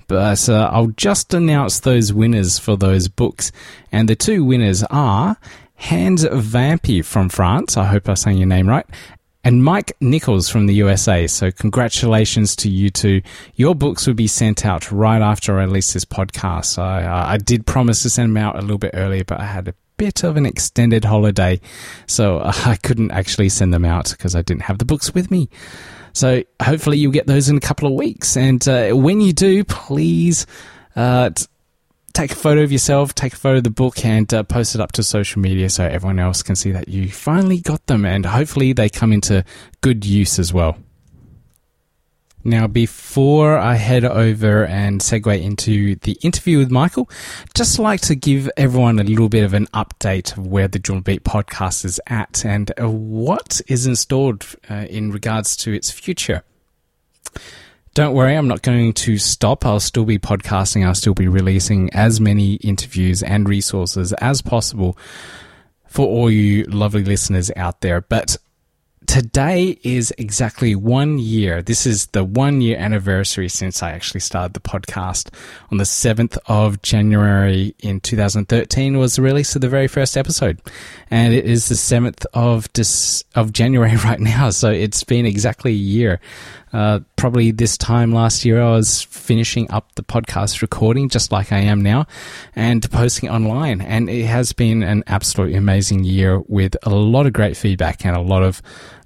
but 0.07 0.47
uh, 0.47 0.69
I'll 0.71 0.93
just 0.95 1.33
announce 1.33 1.79
those 1.79 2.13
winners 2.13 2.59
for 2.59 2.77
those 2.77 3.07
books. 3.07 3.51
And 3.91 4.07
the 4.07 4.15
two 4.15 4.43
winners 4.43 4.83
are 4.91 5.37
Hans 5.77 6.23
Vampy 6.23 7.03
from 7.03 7.29
France. 7.29 7.75
I 7.75 7.85
hope 7.85 8.07
I'm 8.07 8.15
saying 8.15 8.37
your 8.37 8.45
name 8.45 8.69
right. 8.69 8.85
And 9.43 9.63
Mike 9.63 9.93
Nichols 9.99 10.47
from 10.47 10.67
the 10.67 10.75
USA. 10.75 11.25
So, 11.25 11.49
congratulations 11.49 12.55
to 12.57 12.69
you 12.69 12.91
two. 12.91 13.23
Your 13.55 13.73
books 13.73 14.05
will 14.05 14.13
be 14.13 14.27
sent 14.27 14.63
out 14.63 14.91
right 14.91 15.23
after 15.23 15.57
I 15.57 15.63
release 15.63 15.93
this 15.93 16.05
podcast. 16.05 16.77
I, 16.77 17.33
I 17.33 17.37
did 17.37 17.65
promise 17.65 18.03
to 18.03 18.11
send 18.11 18.29
them 18.29 18.43
out 18.43 18.57
a 18.57 18.61
little 18.61 18.77
bit 18.77 18.91
earlier, 18.93 19.23
but 19.23 19.39
I 19.39 19.45
had 19.45 19.67
a 19.67 19.73
bit 19.97 20.23
of 20.23 20.37
an 20.37 20.45
extended 20.45 21.03
holiday, 21.03 21.59
so 22.05 22.41
I 22.43 22.77
couldn't 22.83 23.09
actually 23.09 23.49
send 23.49 23.73
them 23.73 23.85
out 23.85 24.11
because 24.11 24.35
I 24.35 24.43
didn't 24.43 24.63
have 24.63 24.77
the 24.77 24.85
books 24.85 25.15
with 25.15 25.31
me. 25.31 25.49
So 26.13 26.43
hopefully 26.61 26.97
you'll 26.97 27.11
get 27.11 27.27
those 27.27 27.49
in 27.49 27.57
a 27.57 27.61
couple 27.61 27.87
of 27.87 27.93
weeks. 27.93 28.37
And 28.37 28.65
uh, 28.67 28.91
when 28.91 29.21
you 29.21 29.33
do, 29.33 29.63
please 29.63 30.45
uh, 30.95 31.29
t- 31.29 31.45
take 32.13 32.31
a 32.31 32.35
photo 32.35 32.61
of 32.61 32.71
yourself, 32.71 33.15
take 33.15 33.33
a 33.33 33.37
photo 33.37 33.57
of 33.57 33.63
the 33.63 33.69
book, 33.69 34.03
and 34.05 34.31
uh, 34.33 34.43
post 34.43 34.75
it 34.75 34.81
up 34.81 34.91
to 34.93 35.03
social 35.03 35.41
media 35.41 35.69
so 35.69 35.85
everyone 35.85 36.19
else 36.19 36.43
can 36.43 36.55
see 36.55 36.71
that 36.71 36.87
you 36.87 37.09
finally 37.09 37.59
got 37.59 37.85
them. 37.87 38.05
And 38.05 38.25
hopefully 38.25 38.73
they 38.73 38.89
come 38.89 39.13
into 39.13 39.43
good 39.81 40.05
use 40.05 40.39
as 40.39 40.53
well. 40.53 40.77
Now, 42.43 42.67
before 42.67 43.57
I 43.57 43.75
head 43.75 44.03
over 44.03 44.65
and 44.65 44.99
segue 44.99 45.41
into 45.41 45.95
the 45.97 46.17
interview 46.21 46.57
with 46.57 46.71
Michael, 46.71 47.09
just 47.53 47.77
like 47.77 48.01
to 48.01 48.15
give 48.15 48.49
everyone 48.57 48.99
a 48.99 49.03
little 49.03 49.29
bit 49.29 49.43
of 49.43 49.53
an 49.53 49.67
update 49.67 50.37
of 50.37 50.47
where 50.47 50.67
the 50.67 50.79
Joomla 50.79 51.03
Beat 51.03 51.23
podcast 51.23 51.85
is 51.85 51.99
at 52.07 52.43
and 52.45 52.71
uh, 52.81 52.89
what 52.89 53.61
is 53.67 53.85
installed 53.85 54.47
uh, 54.69 54.85
in 54.89 55.11
regards 55.11 55.55
to 55.57 55.73
its 55.73 55.91
future. 55.91 56.43
Don't 57.93 58.15
worry, 58.15 58.35
I'm 58.37 58.47
not 58.47 58.61
going 58.61 58.93
to 58.93 59.17
stop. 59.17 59.65
I'll 59.65 59.81
still 59.81 60.05
be 60.05 60.17
podcasting. 60.17 60.85
I'll 60.85 60.95
still 60.95 61.13
be 61.13 61.27
releasing 61.27 61.93
as 61.93 62.21
many 62.21 62.53
interviews 62.55 63.21
and 63.21 63.47
resources 63.47 64.13
as 64.13 64.41
possible 64.41 64.97
for 65.87 66.07
all 66.07 66.31
you 66.31 66.63
lovely 66.63 67.03
listeners 67.03 67.51
out 67.57 67.81
there. 67.81 67.99
But 67.99 68.37
today 69.07 69.79
is 69.83 70.13
exactly 70.17 70.75
one 70.75 71.19
year. 71.19 71.61
This 71.61 71.85
is 71.85 72.07
the 72.07 72.23
one 72.23 72.61
year 72.61 72.77
anniversary 72.77 73.49
since 73.49 73.81
I 73.83 73.91
actually 73.91 74.21
started 74.21 74.53
the 74.53 74.59
podcast. 74.59 75.29
On 75.71 75.77
the 75.77 75.83
7th 75.83 76.37
of 76.47 76.81
January 76.81 77.75
in 77.79 77.99
2013 77.99 78.97
was 78.97 79.15
the 79.15 79.21
release 79.21 79.55
of 79.55 79.61
the 79.61 79.69
very 79.69 79.87
first 79.87 80.15
episode. 80.17 80.61
And 81.09 81.33
it 81.33 81.45
is 81.45 81.69
the 81.69 81.75
7th 81.75 82.25
of, 82.33 82.71
Dis- 82.73 83.23
of 83.35 83.51
January 83.53 83.95
right 84.05 84.19
now. 84.19 84.49
So 84.49 84.71
it's 84.71 85.03
been 85.03 85.25
exactly 85.25 85.71
a 85.71 85.75
year. 85.75 86.19
Uh, 86.73 86.99
probably 87.15 87.51
this 87.51 87.77
time 87.77 88.13
last 88.13 88.45
year, 88.45 88.61
I 88.61 88.71
was 88.71 89.03
finishing 89.03 89.69
up 89.71 89.93
the 89.95 90.03
podcast 90.03 90.61
recording 90.61 91.09
just 91.09 91.31
like 91.31 91.51
I 91.51 91.59
am 91.59 91.81
now 91.81 92.05
and 92.55 92.89
posting 92.91 93.29
online. 93.29 93.81
And 93.81 94.09
it 94.09 94.25
has 94.25 94.53
been 94.53 94.83
an 94.83 95.03
absolutely 95.07 95.57
amazing 95.57 96.03
year 96.03 96.39
with 96.47 96.75
a 96.83 96.89
lot 96.89 97.25
of 97.25 97.33
great 97.33 97.57
feedback 97.57 98.05
and 98.05 98.15
a 98.15 98.21
lot 98.21 98.43
of, 98.43 98.61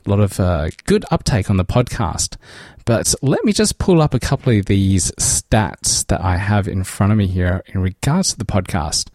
lot 0.06 0.20
of 0.20 0.40
uh, 0.40 0.70
good 0.86 1.06
uptake 1.12 1.50
on 1.50 1.58
the 1.58 1.66
podcast. 1.66 2.38
But 2.86 3.16
let 3.24 3.44
me 3.44 3.52
just 3.52 3.80
pull 3.80 4.00
up 4.00 4.14
a 4.14 4.20
couple 4.20 4.56
of 4.56 4.66
these 4.68 5.12
stats 5.14 6.06
that 6.06 6.22
I 6.22 6.38
have 6.38 6.68
in 6.68 6.84
front 6.84 7.12
of 7.12 7.18
me 7.18 7.26
here 7.26 7.64
in 7.68 7.82
regards 7.82 8.32
to 8.32 8.38
the 8.38 8.46
podcast. 8.46 9.08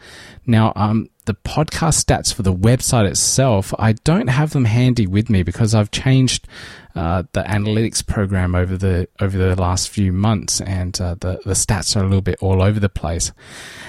Now, 0.45 0.73
um, 0.75 1.09
the 1.31 1.35
podcast 1.49 2.05
stats 2.05 2.35
for 2.35 2.43
the 2.43 2.53
website 2.53 3.09
itself, 3.09 3.73
I 3.79 3.93
don't 3.93 4.27
have 4.27 4.51
them 4.51 4.65
handy 4.65 5.07
with 5.07 5.31
me 5.31 5.45
because 5.45 5.77
I've 5.77 5.93
changed 5.93 6.49
uh, 6.97 7.23
the 7.35 7.45
analytics 7.45 8.05
program 8.05 8.57
over 8.57 8.77
the 8.77 9.07
over 9.21 9.39
the 9.39 9.55
last 9.55 9.91
few 9.91 10.13
months, 10.13 10.61
and 10.61 11.01
uh, 11.01 11.15
the 11.21 11.41
the 11.45 11.53
stats 11.53 11.95
are 11.95 12.01
a 12.01 12.09
little 12.09 12.21
bit 12.21 12.39
all 12.41 12.61
over 12.61 12.81
the 12.81 12.89
place. 12.89 13.31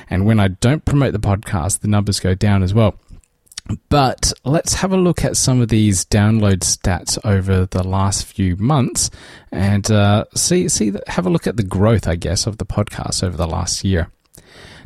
And 0.07 0.27
when 0.27 0.39
I 0.39 0.49
don't 0.49 0.85
promote 0.85 1.13
the 1.13 1.19
podcast, 1.19 1.79
the 1.79 1.87
numbers 1.87 2.19
go 2.19 2.35
down 2.35 2.61
as 2.61 2.75
well. 2.75 2.99
But 3.89 4.33
let's 4.45 4.75
have 4.75 4.91
a 4.91 4.97
look 4.97 5.25
at 5.25 5.35
some 5.35 5.61
of 5.61 5.69
these 5.69 6.05
download 6.05 6.59
stats 6.59 7.17
over 7.25 7.65
the 7.65 7.83
last 7.83 8.25
few 8.25 8.55
months, 8.57 9.09
and 9.51 9.89
uh, 9.89 10.25
see 10.35 10.69
see 10.69 10.93
have 11.07 11.25
a 11.25 11.31
look 11.31 11.47
at 11.47 11.57
the 11.57 11.63
growth, 11.63 12.07
I 12.07 12.17
guess, 12.17 12.45
of 12.45 12.59
the 12.59 12.67
podcast 12.67 13.23
over 13.23 13.35
the 13.35 13.47
last 13.47 13.83
year. 13.83 14.11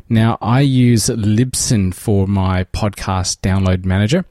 Now, 0.08 0.38
I 0.40 0.60
use 0.60 1.06
Libsyn 1.06 1.92
for 1.92 2.26
my 2.26 2.64
podcast 2.64 3.40
download 3.40 3.84
manager, 3.84 4.24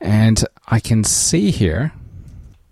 and 0.00 0.42
I 0.68 0.80
can 0.80 1.04
see 1.04 1.50
here 1.50 1.92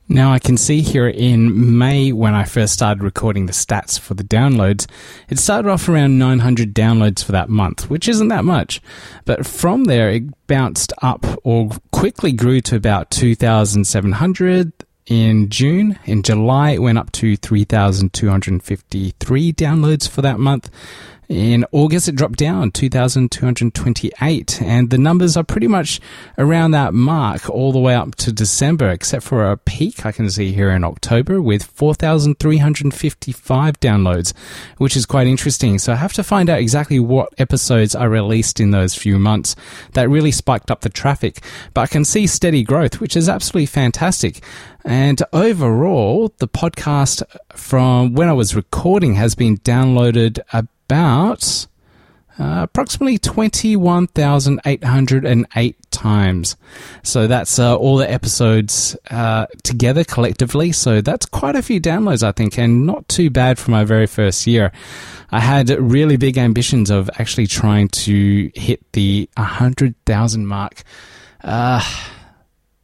now 0.08 0.32
I 0.32 0.38
can 0.38 0.56
see 0.58 0.82
here 0.82 1.08
in 1.08 1.78
May 1.78 2.12
when 2.12 2.34
I 2.34 2.44
first 2.44 2.74
started 2.74 3.02
recording 3.02 3.46
the 3.46 3.52
stats 3.52 3.98
for 3.98 4.12
the 4.12 4.22
downloads, 4.22 4.86
it 5.30 5.38
started 5.38 5.70
off 5.70 5.88
around 5.88 6.18
900 6.18 6.74
downloads 6.74 7.24
for 7.24 7.32
that 7.32 7.48
month, 7.48 7.88
which 7.88 8.06
isn't 8.06 8.28
that 8.28 8.44
much. 8.44 8.82
But 9.24 9.46
from 9.46 9.84
there 9.84 10.10
it 10.10 10.24
bounced 10.46 10.92
up 11.00 11.24
or 11.42 11.70
quickly 11.90 12.32
grew 12.32 12.60
to 12.62 12.76
about 12.76 13.10
2,700 13.10 14.72
in 15.06 15.48
June. 15.48 15.98
In 16.04 16.22
July 16.22 16.72
it 16.72 16.82
went 16.82 16.98
up 16.98 17.10
to 17.12 17.36
3,253 17.36 19.52
downloads 19.54 20.06
for 20.06 20.20
that 20.20 20.38
month. 20.38 20.68
In 21.28 21.64
August, 21.72 22.08
it 22.08 22.16
dropped 22.16 22.38
down 22.38 22.70
2,228, 22.70 24.60
and 24.60 24.90
the 24.90 24.98
numbers 24.98 25.36
are 25.36 25.44
pretty 25.44 25.66
much 25.66 26.00
around 26.36 26.72
that 26.72 26.92
mark 26.92 27.48
all 27.48 27.72
the 27.72 27.78
way 27.78 27.94
up 27.94 28.14
to 28.16 28.30
December, 28.30 28.90
except 28.90 29.24
for 29.24 29.50
a 29.50 29.56
peak 29.56 30.04
I 30.04 30.12
can 30.12 30.28
see 30.28 30.52
here 30.52 30.70
in 30.70 30.84
October 30.84 31.40
with 31.40 31.64
4,355 31.64 33.80
downloads, 33.80 34.34
which 34.76 34.96
is 34.96 35.06
quite 35.06 35.26
interesting. 35.26 35.78
So 35.78 35.92
I 35.92 35.96
have 35.96 36.12
to 36.14 36.22
find 36.22 36.50
out 36.50 36.58
exactly 36.58 37.00
what 37.00 37.32
episodes 37.38 37.94
are 37.94 38.10
released 38.10 38.60
in 38.60 38.70
those 38.70 38.94
few 38.94 39.18
months 39.18 39.56
that 39.94 40.10
really 40.10 40.30
spiked 40.30 40.70
up 40.70 40.82
the 40.82 40.90
traffic. 40.90 41.42
But 41.72 41.80
I 41.82 41.86
can 41.86 42.04
see 42.04 42.26
steady 42.26 42.62
growth, 42.62 43.00
which 43.00 43.16
is 43.16 43.30
absolutely 43.30 43.66
fantastic. 43.66 44.44
And 44.84 45.22
overall, 45.32 46.34
the 46.38 46.48
podcast 46.48 47.22
from 47.54 48.12
when 48.12 48.28
I 48.28 48.34
was 48.34 48.54
recording 48.54 49.14
has 49.14 49.34
been 49.34 49.56
downloaded 49.58 50.40
about 50.52 50.68
uh, 52.38 52.60
approximately 52.64 53.18
21,808 53.18 55.90
times. 55.92 56.56
So 57.04 57.28
that's 57.28 57.60
uh, 57.60 57.76
all 57.76 57.96
the 57.96 58.10
episodes 58.10 58.96
uh, 59.10 59.46
together 59.62 60.02
collectively. 60.02 60.72
So 60.72 61.00
that's 61.00 61.26
quite 61.26 61.54
a 61.54 61.62
few 61.62 61.80
downloads, 61.80 62.24
I 62.24 62.32
think, 62.32 62.58
and 62.58 62.86
not 62.86 63.08
too 63.08 63.30
bad 63.30 63.56
for 63.58 63.70
my 63.70 63.84
very 63.84 64.06
first 64.06 64.48
year. 64.48 64.72
I 65.30 65.40
had 65.40 65.70
really 65.70 66.16
big 66.16 66.36
ambitions 66.36 66.90
of 66.90 67.08
actually 67.18 67.46
trying 67.46 67.88
to 67.88 68.50
hit 68.54 68.80
the 68.92 69.30
100,000 69.36 70.46
mark. 70.46 70.82
Uh, 71.42 71.82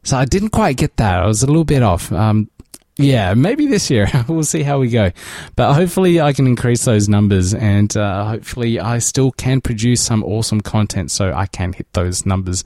so 0.03 0.17
I 0.17 0.25
didn't 0.25 0.49
quite 0.49 0.77
get 0.77 0.97
that. 0.97 1.23
I 1.23 1.27
was 1.27 1.43
a 1.43 1.47
little 1.47 1.65
bit 1.65 1.83
off. 1.83 2.11
Um, 2.11 2.49
yeah, 2.97 3.33
maybe 3.33 3.67
this 3.67 3.89
year. 3.89 4.07
we'll 4.27 4.43
see 4.43 4.63
how 4.63 4.79
we 4.79 4.89
go. 4.89 5.11
But 5.55 5.73
hopefully, 5.73 6.19
I 6.19 6.33
can 6.33 6.47
increase 6.47 6.85
those 6.85 7.07
numbers 7.07 7.53
and 7.53 7.95
uh, 7.95 8.25
hopefully, 8.25 8.79
I 8.79 8.99
still 8.99 9.31
can 9.31 9.61
produce 9.61 10.01
some 10.01 10.23
awesome 10.23 10.61
content 10.61 11.11
so 11.11 11.33
I 11.33 11.45
can 11.45 11.73
hit 11.73 11.91
those 11.93 12.25
numbers. 12.25 12.63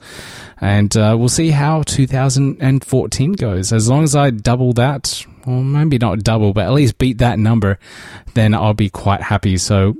And 0.60 0.94
uh, 0.96 1.16
we'll 1.18 1.28
see 1.28 1.50
how 1.50 1.82
2014 1.82 3.32
goes. 3.32 3.72
As 3.72 3.88
long 3.88 4.02
as 4.02 4.16
I 4.16 4.30
double 4.30 4.72
that, 4.74 5.24
or 5.46 5.62
maybe 5.62 5.98
not 5.98 6.24
double, 6.24 6.52
but 6.52 6.66
at 6.66 6.72
least 6.72 6.98
beat 6.98 7.18
that 7.18 7.38
number, 7.38 7.78
then 8.34 8.54
I'll 8.54 8.74
be 8.74 8.90
quite 8.90 9.22
happy. 9.22 9.58
So, 9.58 9.94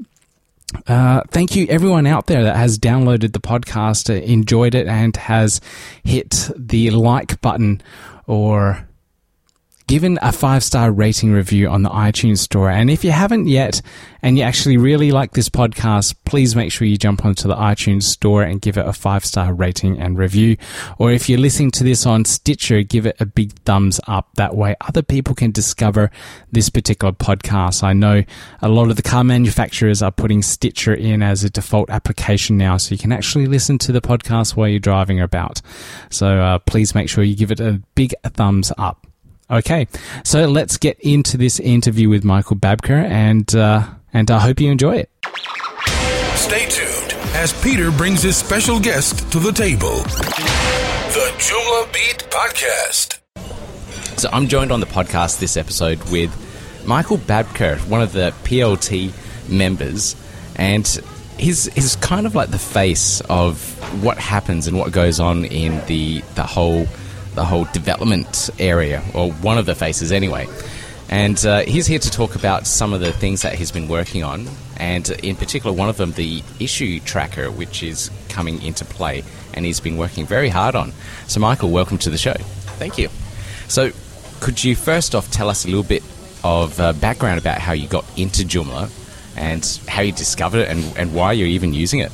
uh, 0.89 1.23
thank 1.29 1.55
you 1.55 1.67
everyone 1.69 2.07
out 2.07 2.27
there 2.27 2.43
that 2.43 2.57
has 2.57 2.79
downloaded 2.79 3.33
the 3.33 3.41
podcast, 3.41 4.11
enjoyed 4.23 4.75
it, 4.75 4.89
and 4.89 5.17
has 5.17 5.61
hit 6.03 6.51
the 6.57 6.91
like 6.91 7.41
button 7.41 7.81
or 8.27 8.86
given 9.87 10.19
a 10.21 10.33
five 10.33 10.65
star 10.65 10.91
rating 10.91 11.33
review 11.33 11.69
on 11.69 11.83
the 11.83 11.91
iTunes 11.91 12.39
store. 12.39 12.71
And 12.71 12.91
if 12.91 13.05
you 13.05 13.13
haven't 13.13 13.47
yet, 13.47 13.81
and 14.23 14.37
you 14.37 14.43
actually 14.43 14.77
really 14.77 15.13
like 15.13 15.33
this 15.33 15.49
podcast, 15.49 16.17
please 16.25 16.57
make 16.57 16.73
sure 16.73 16.89
you 16.89 16.97
jump 16.97 17.25
onto 17.25 17.47
the 17.47 17.55
iTunes 17.55 18.03
store 18.03 18.43
and 18.43 18.61
give 18.61 18.77
it 18.77 18.85
a 18.85 18.93
five 18.93 19.25
star 19.25 19.55
rating 19.55 20.01
and 20.01 20.19
review. 20.19 20.57
Or 20.99 21.13
if 21.13 21.29
you're 21.29 21.39
listening 21.39 21.71
to 21.73 21.85
this 21.85 22.07
on 22.07 22.25
Stitcher, 22.25 22.83
give 22.83 23.07
it 23.07 23.17
a 23.21 23.27
big 23.27 23.53
thumbs 23.61 24.01
up. 24.09 24.29
That 24.35 24.57
way 24.57 24.75
other 24.81 25.03
people 25.03 25.37
can 25.37 25.53
discover 25.53 26.11
this 26.51 26.69
particular 26.69 27.13
podcast. 27.13 27.85
I 27.85 27.93
know 27.93 28.25
a 28.61 28.69
lot 28.69 28.91
of 28.91 28.97
the 28.97 29.03
car 29.03 29.23
manufacturers 29.23 30.03
are 30.03 30.11
putting 30.11 30.43
Stitcher 30.43 30.95
in 30.95 31.23
as 31.23 31.45
a 31.45 31.51
default 31.51 31.89
application 31.91 32.57
now, 32.57 32.79
so 32.79 32.93
you 32.93 32.99
can 32.99 33.13
actually 33.13 33.47
listen 33.47 33.79
to 33.79 33.93
the 33.93 34.01
podcast 34.01 34.57
while 34.57 34.69
you're 34.69 34.81
driving 34.81 35.21
about. 35.21 35.63
So 36.11 36.41
uh, 36.41 36.59
please 36.59 36.97
make 36.97 37.09
sure 37.09 37.23
you 37.23 37.37
give 37.37 37.53
it 37.53 37.61
a 37.61 37.81
big 37.95 38.13
thumbs 38.25 38.73
up. 38.77 39.06
Okay, 39.49 39.87
so 40.25 40.47
let's 40.47 40.77
get 40.77 40.99
into 40.99 41.37
this 41.37 41.61
interview 41.61 42.09
with 42.09 42.25
Michael 42.25 42.57
Babker, 42.57 43.01
and 43.05 43.55
uh, 43.55 43.87
and 44.13 44.29
I 44.29 44.41
hope 44.41 44.59
you 44.59 44.73
enjoy 44.73 44.97
it. 44.97 45.11
Stay 46.35 46.67
tuned 46.69 47.13
as 47.37 47.53
Peter 47.63 47.93
brings 47.93 48.23
his 48.23 48.37
special 48.37 48.81
guest 48.81 49.31
to 49.31 49.39
the 49.39 49.53
table. 49.53 49.99
The 49.99 51.33
Joomla 51.39 51.93
Beat 51.93 52.27
Podcast. 52.29 53.19
So 54.19 54.29
I'm 54.33 54.49
joined 54.49 54.73
on 54.73 54.81
the 54.81 54.87
podcast 54.87 55.39
this 55.39 55.57
episode 55.57 56.03
with 56.11 56.33
Michael 56.85 57.19
Babker, 57.19 57.79
one 57.89 58.03
of 58.03 58.13
the 58.13 58.35
PLT 58.43 59.13
members, 59.49 60.17
and 60.57 60.85
he's 61.39 61.67
he's 61.75 61.95
kind 61.97 62.27
of 62.27 62.35
like 62.35 62.51
the 62.51 62.59
face 62.59 63.21
of 63.29 63.63
what 64.03 64.19
happens 64.19 64.67
and 64.67 64.77
what 64.77 64.91
goes 64.91 65.21
on 65.21 65.45
in 65.45 65.87
the 65.87 66.23
the 66.35 66.43
whole 66.43 66.89
the 67.37 67.45
whole 67.45 67.67
development 67.67 68.51
area, 68.59 69.05
or 69.15 69.31
one 69.31 69.59
of 69.59 69.67
the 69.67 69.75
faces 69.75 70.11
anyway. 70.11 70.49
And 71.09 71.45
uh, 71.47 71.61
he's 71.61 71.87
here 71.87 72.01
to 72.01 72.11
talk 72.11 72.35
about 72.35 72.67
some 72.67 72.93
of 72.93 73.01
the 73.01 73.13
things 73.13 73.43
that 73.43 73.55
he's 73.55 73.71
been 73.71 73.87
working 73.87 74.25
on, 74.25 74.49
and 74.79 75.09
in 75.23 75.37
particular, 75.37 75.75
one 75.75 75.89
of 75.89 75.97
them, 75.97 76.11
the 76.13 76.43
issue 76.59 76.99
tracker, 76.99 77.49
which 77.51 77.85
is 77.85 78.11
coming 78.29 78.61
into 78.63 78.85
play, 78.85 79.23
and 79.55 79.65
he's 79.65 79.79
been 79.79 79.97
working 79.97 80.27
very 80.27 80.49
hard 80.49 80.75
on. 80.75 80.93
So, 81.29 81.39
Michael, 81.39 81.71
welcome 81.71 81.99
to 81.99 82.11
the 82.11 82.19
show. 82.19 82.35
Thank 82.79 82.99
you. 82.99 83.09
So, 83.69 83.93
could 84.41 84.65
you 84.65 84.75
first 84.75 85.15
off 85.15 85.31
tell 85.31 85.49
us 85.49 85.65
a 85.65 85.69
little 85.69 85.85
bit 85.85 86.03
of 86.43 86.81
uh, 86.81 86.93
background 86.95 87.39
about 87.39 87.59
how 87.59 87.73
you 87.73 87.87
got 87.87 88.05
into 88.19 88.43
Joomla 88.43 88.91
and 89.37 89.81
how 89.89 90.03
you 90.03 90.13
discovered 90.13 90.59
it 90.59 90.69
and, 90.69 90.99
and 90.99 91.15
why 91.15 91.33
you're 91.33 91.47
even 91.47 91.73
using 91.73 92.01
it? 92.01 92.11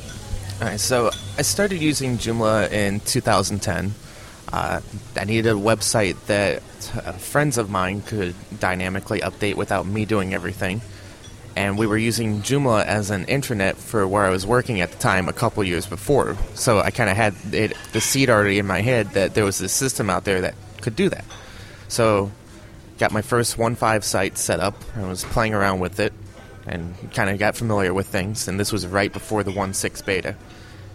All 0.61 0.67
right, 0.67 0.79
so 0.79 1.09
I 1.37 1.41
started 1.41 1.81
using 1.81 2.17
Joomla 2.17 2.71
in 2.71 2.99
2010. 3.01 3.93
Uh, 4.51 4.81
I 5.15 5.23
needed 5.23 5.47
a 5.47 5.55
website 5.55 6.17
that 6.27 6.57
uh, 6.95 7.13
friends 7.13 7.57
of 7.57 7.69
mine 7.69 8.01
could 8.01 8.35
dynamically 8.59 9.21
update 9.21 9.55
without 9.55 9.85
me 9.85 10.05
doing 10.05 10.33
everything. 10.33 10.81
And 11.55 11.77
we 11.77 11.85
were 11.85 11.97
using 11.97 12.41
Joomla 12.41 12.85
as 12.85 13.11
an 13.11 13.25
intranet 13.25 13.75
for 13.75 14.07
where 14.07 14.25
I 14.25 14.29
was 14.29 14.45
working 14.45 14.81
at 14.81 14.91
the 14.91 14.97
time 14.97 15.29
a 15.29 15.33
couple 15.33 15.63
years 15.63 15.85
before. 15.85 16.35
So 16.55 16.79
I 16.79 16.89
kind 16.89 17.09
of 17.09 17.15
had 17.15 17.35
it, 17.51 17.73
the 17.93 18.01
seed 18.01 18.29
already 18.29 18.57
in 18.57 18.65
my 18.65 18.81
head 18.81 19.11
that 19.11 19.35
there 19.35 19.45
was 19.45 19.59
this 19.59 19.71
system 19.71 20.09
out 20.09 20.23
there 20.23 20.41
that 20.41 20.55
could 20.81 20.95
do 20.95 21.09
that. 21.09 21.25
So 21.87 22.31
got 22.97 23.11
my 23.11 23.21
first 23.21 23.57
1.5 23.57 24.03
site 24.03 24.37
set 24.37 24.59
up 24.59 24.75
and 24.95 25.07
was 25.07 25.23
playing 25.25 25.53
around 25.53 25.79
with 25.79 25.99
it 25.99 26.13
and 26.65 26.95
kind 27.13 27.29
of 27.29 27.37
got 27.37 27.55
familiar 27.55 27.93
with 27.93 28.07
things. 28.07 28.47
And 28.47 28.59
this 28.59 28.71
was 28.71 28.87
right 28.87 29.11
before 29.11 29.43
the 29.43 29.51
1.6 29.51 30.05
beta. 30.05 30.35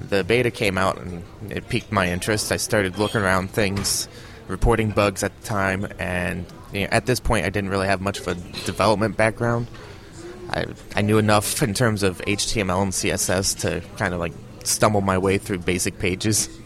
The 0.00 0.24
beta 0.24 0.50
came 0.50 0.78
out 0.78 0.98
and 0.98 1.22
it 1.50 1.68
piqued 1.68 1.92
my 1.92 2.08
interest. 2.08 2.52
I 2.52 2.56
started 2.56 2.98
looking 2.98 3.20
around 3.20 3.50
things, 3.50 4.08
reporting 4.46 4.90
bugs 4.90 5.22
at 5.22 5.38
the 5.40 5.46
time, 5.46 5.86
and 5.98 6.46
you 6.72 6.82
know, 6.82 6.88
at 6.90 7.06
this 7.06 7.20
point, 7.20 7.46
I 7.46 7.50
didn't 7.50 7.70
really 7.70 7.86
have 7.86 8.00
much 8.00 8.20
of 8.20 8.28
a 8.28 8.34
development 8.64 9.16
background. 9.16 9.66
I, 10.50 10.66
I 10.94 11.02
knew 11.02 11.18
enough 11.18 11.62
in 11.62 11.74
terms 11.74 12.02
of 12.02 12.18
HTML 12.18 12.82
and 12.82 12.92
CSS 12.92 13.60
to 13.60 13.82
kind 13.96 14.14
of 14.14 14.20
like 14.20 14.32
stumble 14.64 15.00
my 15.00 15.18
way 15.18 15.38
through 15.38 15.58
basic 15.58 15.98
pages. 15.98 16.48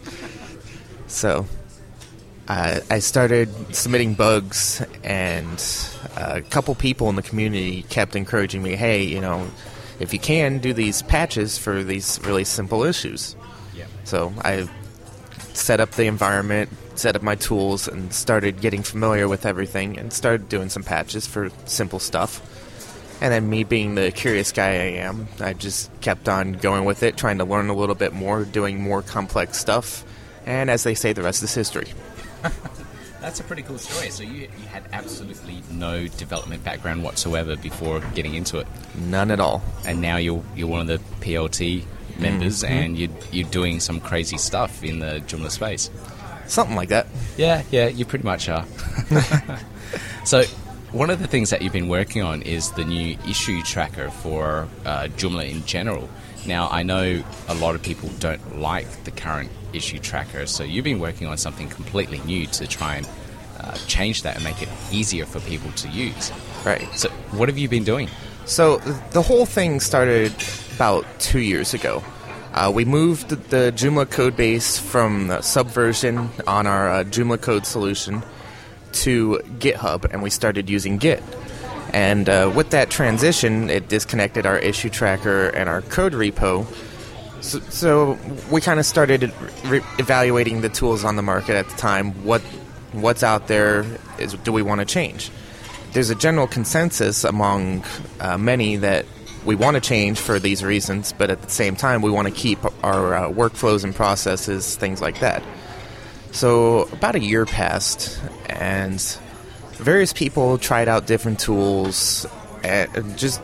So 1.09 1.47
uh, 2.49 2.81
I 2.91 2.99
started 3.01 3.49
submitting 3.75 4.15
bugs, 4.15 4.85
and 5.05 5.63
a 6.17 6.41
couple 6.41 6.75
people 6.75 7.09
in 7.11 7.17
the 7.17 7.23
community 7.23 7.83
kept 7.83 8.17
encouraging 8.17 8.63
me, 8.63 8.77
"Hey, 8.77 9.05
you 9.05 9.21
know, 9.21 9.49
if 10.01 10.13
you 10.13 10.19
can, 10.19 10.59
do 10.59 10.73
these 10.73 11.03
patches 11.03 11.59
for 11.59 11.83
these 11.83 12.21
really 12.25 12.45
simple 12.45 12.85
issues." 12.85 13.37
Yeah. 13.75 13.87
So 14.05 14.33
I 14.45 14.69
set 15.55 15.81
up 15.81 15.93
the 15.93 16.05
environment, 16.05 16.71
set 16.95 17.17
up 17.17 17.23
my 17.23 17.35
tools, 17.35 17.89
and 17.89 18.13
started 18.13 18.61
getting 18.61 18.83
familiar 18.83 19.29
with 19.29 19.47
everything, 19.47 19.99
and 19.99 20.13
started 20.13 20.49
doing 20.49 20.69
some 20.69 20.83
patches 20.83 21.27
for 21.27 21.51
simple 21.67 21.99
stuff. 21.99 22.41
And 23.21 23.33
then 23.33 23.49
me 23.49 23.63
being 23.63 23.95
the 23.95 24.11
curious 24.11 24.51
guy 24.51 24.71
I 24.71 24.91
am, 24.99 25.29
I 25.39 25.53
just 25.53 25.91
kept 26.01 26.29
on 26.29 26.55
going 26.55 26.85
with 26.85 27.05
it, 27.05 27.17
trying 27.17 27.39
to 27.39 27.45
learn 27.45 27.69
a 27.69 27.75
little 27.75 27.95
bit 27.95 28.13
more, 28.13 28.45
doing 28.45 28.83
more 28.83 29.01
complex 29.01 29.59
stuff. 29.59 30.05
And 30.45 30.69
as 30.69 30.83
they 30.83 30.97
say, 30.97 31.13
the 31.13 31.23
rest 31.23 31.41
is 31.43 31.55
history. 31.55 31.87
That's 33.23 33.39
a 33.39 33.45
pretty 33.45 33.63
cool 33.63 33.79
story. 33.79 34.11
So 34.11 34.25
you, 34.25 34.43
you 34.61 34.67
had 34.69 34.83
absolutely 34.93 35.63
no 35.71 36.09
development 36.09 36.65
background 36.65 37.05
whatsoever 37.05 37.57
before 37.57 38.01
getting 38.15 38.35
into 38.35 38.59
it, 38.59 38.67
None 38.97 39.31
at 39.31 39.39
all. 39.41 39.63
and 39.87 40.01
now 40.03 40.17
you're 40.17 40.43
you're 40.57 40.69
one 40.69 40.81
of 40.81 40.87
the 40.89 40.99
PLT 41.25 41.85
members, 42.19 42.65
and 42.65 42.99
you 42.99 43.09
you're 43.31 43.49
doing 43.49 43.81
some 43.81 44.01
crazy 44.01 44.37
stuff 44.39 44.83
in 44.83 44.99
the 44.99 45.23
Joomla 45.27 45.51
space. 45.51 45.89
Something 46.49 46.75
like 46.77 46.89
that. 46.91 47.07
Yeah, 47.37 47.63
yeah, 47.71 47.87
you 47.87 48.05
pretty 48.05 48.25
much 48.25 48.49
are. 48.49 48.67
so, 50.25 50.43
one 50.91 51.09
of 51.09 51.21
the 51.21 51.29
things 51.29 51.51
that 51.51 51.63
you've 51.63 51.73
been 51.73 51.89
working 51.89 52.23
on 52.23 52.43
is 52.43 52.73
the 52.73 52.85
new 52.85 53.17
issue 53.29 53.63
tracker 53.63 54.11
for 54.11 54.69
uh, 54.85 55.05
Joomla 55.17 55.49
in 55.49 55.65
general. 55.65 56.11
Now, 56.45 56.69
I 56.69 56.83
know 56.83 57.23
a 57.49 57.55
lot 57.55 57.77
of 57.77 57.83
people 57.83 58.09
don't 58.19 58.59
like 58.59 59.05
the 59.05 59.13
current 59.13 59.51
issue 59.75 59.99
tracker, 59.99 60.47
so 60.47 60.65
you've 60.65 60.85
been 60.85 61.01
working 61.01 61.27
on 61.27 61.37
something 61.37 61.69
completely 61.69 62.21
new 62.21 62.47
to 62.47 62.67
try 62.67 62.97
and 62.97 63.09
uh, 63.61 63.77
change 63.87 64.23
that 64.23 64.37
and 64.37 64.45
make 64.45 64.63
it 64.63 64.69
easier 64.91 65.27
for 65.27 65.41
people 65.41 65.71
to 65.73 65.89
use. 65.89 66.33
Right. 66.65 66.89
So, 66.95 67.09
what 67.33 67.49
have 67.49 67.59
you 67.59 67.69
been 67.69 67.85
doing? 67.85 68.09
So 68.45 68.79
the 69.13 69.23
whole 69.23 69.47
thing 69.47 69.79
started 69.81 70.33
about 70.75 71.07
two 71.21 71.41
years 71.41 71.75
ago. 71.75 72.03
Uh, 72.53 72.71
we 72.75 72.85
moved 72.85 73.29
the 73.29 73.73
Joomla 73.75 74.11
code 74.11 74.37
base 74.37 74.79
from 74.79 75.29
the 75.29 75.41
Subversion 75.41 76.29
on 76.47 76.67
our 76.67 76.91
uh, 76.91 77.05
Joomla 77.05 77.41
code 77.41 77.65
solution 77.65 78.23
to 78.93 79.39
GitHub, 79.59 80.05
and 80.13 80.23
we 80.23 80.29
started 80.29 80.69
using 80.69 80.99
Git. 80.99 81.23
And 81.95 82.29
uh, 82.29 82.53
with 82.55 82.71
that 82.71 82.91
transition, 82.91 83.71
it 83.71 83.89
disconnected 83.89 84.45
our 84.45 84.59
issue 84.59 84.91
tracker 84.91 85.49
and 85.49 85.69
our 85.69 85.81
code 85.83 86.13
repo. 86.13 86.67
So, 87.43 87.59
so 87.61 88.19
we 88.51 88.61
kind 88.61 88.79
of 88.79 88.87
started 88.87 89.33
re- 89.65 89.83
evaluating 89.99 90.61
the 90.61 90.69
tools 90.69 91.05
on 91.05 91.17
the 91.17 91.23
market 91.23 91.57
at 91.57 91.69
the 91.69 91.77
time. 91.77 92.25
What 92.25 92.41
what's 92.93 93.23
out 93.23 93.49
there 93.49 93.85
is 94.19 94.35
do 94.35 94.53
we 94.53 94.63
want 94.63 94.81
to 94.81 94.85
change? 94.85 95.31
There's 95.93 96.09
a 96.09 96.15
general 96.15 96.47
consensus 96.47 97.25
among 97.25 97.85
uh, 98.21 98.39
many 98.39 98.77
that 98.77 99.07
we 99.45 99.57
want 99.57 99.75
to 99.75 99.81
change 99.81 100.21
for 100.21 100.39
these 100.39 100.63
reasons, 100.63 101.13
but 101.13 101.31
at 101.31 101.43
the 101.43 101.51
same 101.51 101.75
time, 101.75 102.01
we 102.01 102.11
want 102.11 102.29
to 102.29 102.35
keep 102.35 102.65
our 102.85 103.15
uh, 103.15 103.29
workflows 103.29 103.83
and 103.83 103.95
processes, 103.95 104.77
things 104.77 105.03
like 105.03 105.19
that. 105.21 105.43
So 106.31 106.83
about 106.93 107.17
a 107.17 107.21
year 107.21 107.45
passed, 107.45 108.21
and 108.47 109.01
various 109.73 110.13
people 110.13 110.59
tried 110.59 110.89
out 110.89 111.07
different 111.07 111.41
tools, 111.41 112.25
and 112.63 113.19
just 113.19 113.43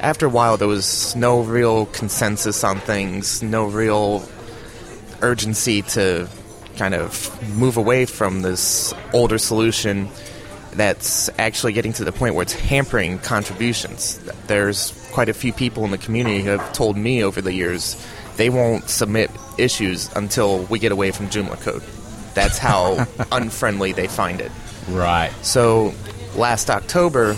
after 0.00 0.26
a 0.26 0.28
while, 0.28 0.56
there 0.56 0.68
was 0.68 1.14
no 1.16 1.40
real 1.42 1.86
consensus 1.86 2.62
on 2.64 2.78
things, 2.80 3.42
no 3.42 3.66
real 3.66 4.28
urgency 5.20 5.82
to 5.82 6.28
kind 6.76 6.94
of 6.94 7.56
move 7.56 7.76
away 7.76 8.06
from 8.06 8.42
this 8.42 8.94
older 9.12 9.38
solution 9.38 10.08
that's 10.72 11.28
actually 11.38 11.72
getting 11.72 11.92
to 11.92 12.04
the 12.04 12.12
point 12.12 12.34
where 12.34 12.42
it's 12.42 12.52
hampering 12.52 13.18
contributions. 13.18 14.18
There's 14.46 14.92
quite 15.12 15.28
a 15.28 15.34
few 15.34 15.52
people 15.52 15.84
in 15.84 15.90
the 15.90 15.98
community 15.98 16.42
who 16.42 16.50
have 16.50 16.72
told 16.72 16.96
me 16.96 17.24
over 17.24 17.40
the 17.40 17.52
years 17.52 18.00
they 18.36 18.50
won't 18.50 18.88
submit 18.88 19.30
issues 19.58 20.14
until 20.14 20.62
we 20.64 20.78
get 20.78 20.92
away 20.92 21.10
from 21.10 21.26
Joomla 21.28 21.60
code. 21.60 21.82
That's 22.34 22.58
how 22.58 23.06
unfriendly 23.32 23.92
they 23.92 24.06
find 24.06 24.40
it. 24.40 24.52
Right. 24.88 25.32
So 25.42 25.92
last 26.36 26.70
October, 26.70 27.36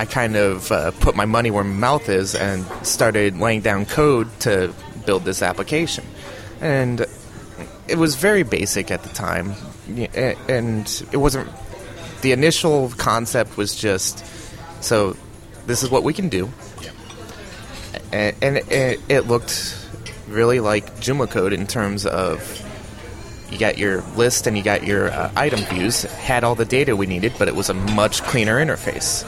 I 0.00 0.06
kind 0.06 0.34
of 0.34 0.72
uh, 0.72 0.92
put 0.92 1.14
my 1.14 1.26
money 1.26 1.50
where 1.50 1.62
my 1.62 1.74
mouth 1.74 2.08
is 2.08 2.34
and 2.34 2.64
started 2.86 3.36
laying 3.36 3.60
down 3.60 3.84
code 3.84 4.28
to 4.40 4.72
build 5.04 5.26
this 5.26 5.42
application. 5.42 6.06
And 6.62 7.04
it 7.86 7.98
was 7.98 8.14
very 8.14 8.42
basic 8.42 8.90
at 8.90 9.02
the 9.02 9.10
time, 9.10 9.52
and 10.16 11.04
it 11.12 11.18
wasn't. 11.18 11.50
The 12.22 12.32
initial 12.32 12.88
concept 12.96 13.58
was 13.58 13.76
just 13.76 14.24
so 14.82 15.18
this 15.66 15.82
is 15.82 15.90
what 15.90 16.02
we 16.02 16.14
can 16.14 16.30
do, 16.30 16.48
and 18.10 18.34
it, 18.42 19.00
it 19.10 19.26
looked 19.26 19.86
really 20.28 20.60
like 20.60 20.96
Joomla 20.96 21.30
code 21.30 21.52
in 21.52 21.66
terms 21.66 22.06
of 22.06 22.40
you 23.50 23.58
got 23.58 23.78
your 23.78 24.02
list 24.16 24.46
and 24.46 24.56
you 24.56 24.62
got 24.62 24.84
your 24.84 25.10
uh, 25.10 25.30
item 25.36 25.60
views, 25.60 26.02
had 26.02 26.44
all 26.44 26.54
the 26.54 26.64
data 26.64 26.96
we 26.96 27.06
needed, 27.06 27.32
but 27.38 27.48
it 27.48 27.54
was 27.54 27.68
a 27.68 27.74
much 27.74 28.22
cleaner 28.22 28.64
interface. 28.64 29.24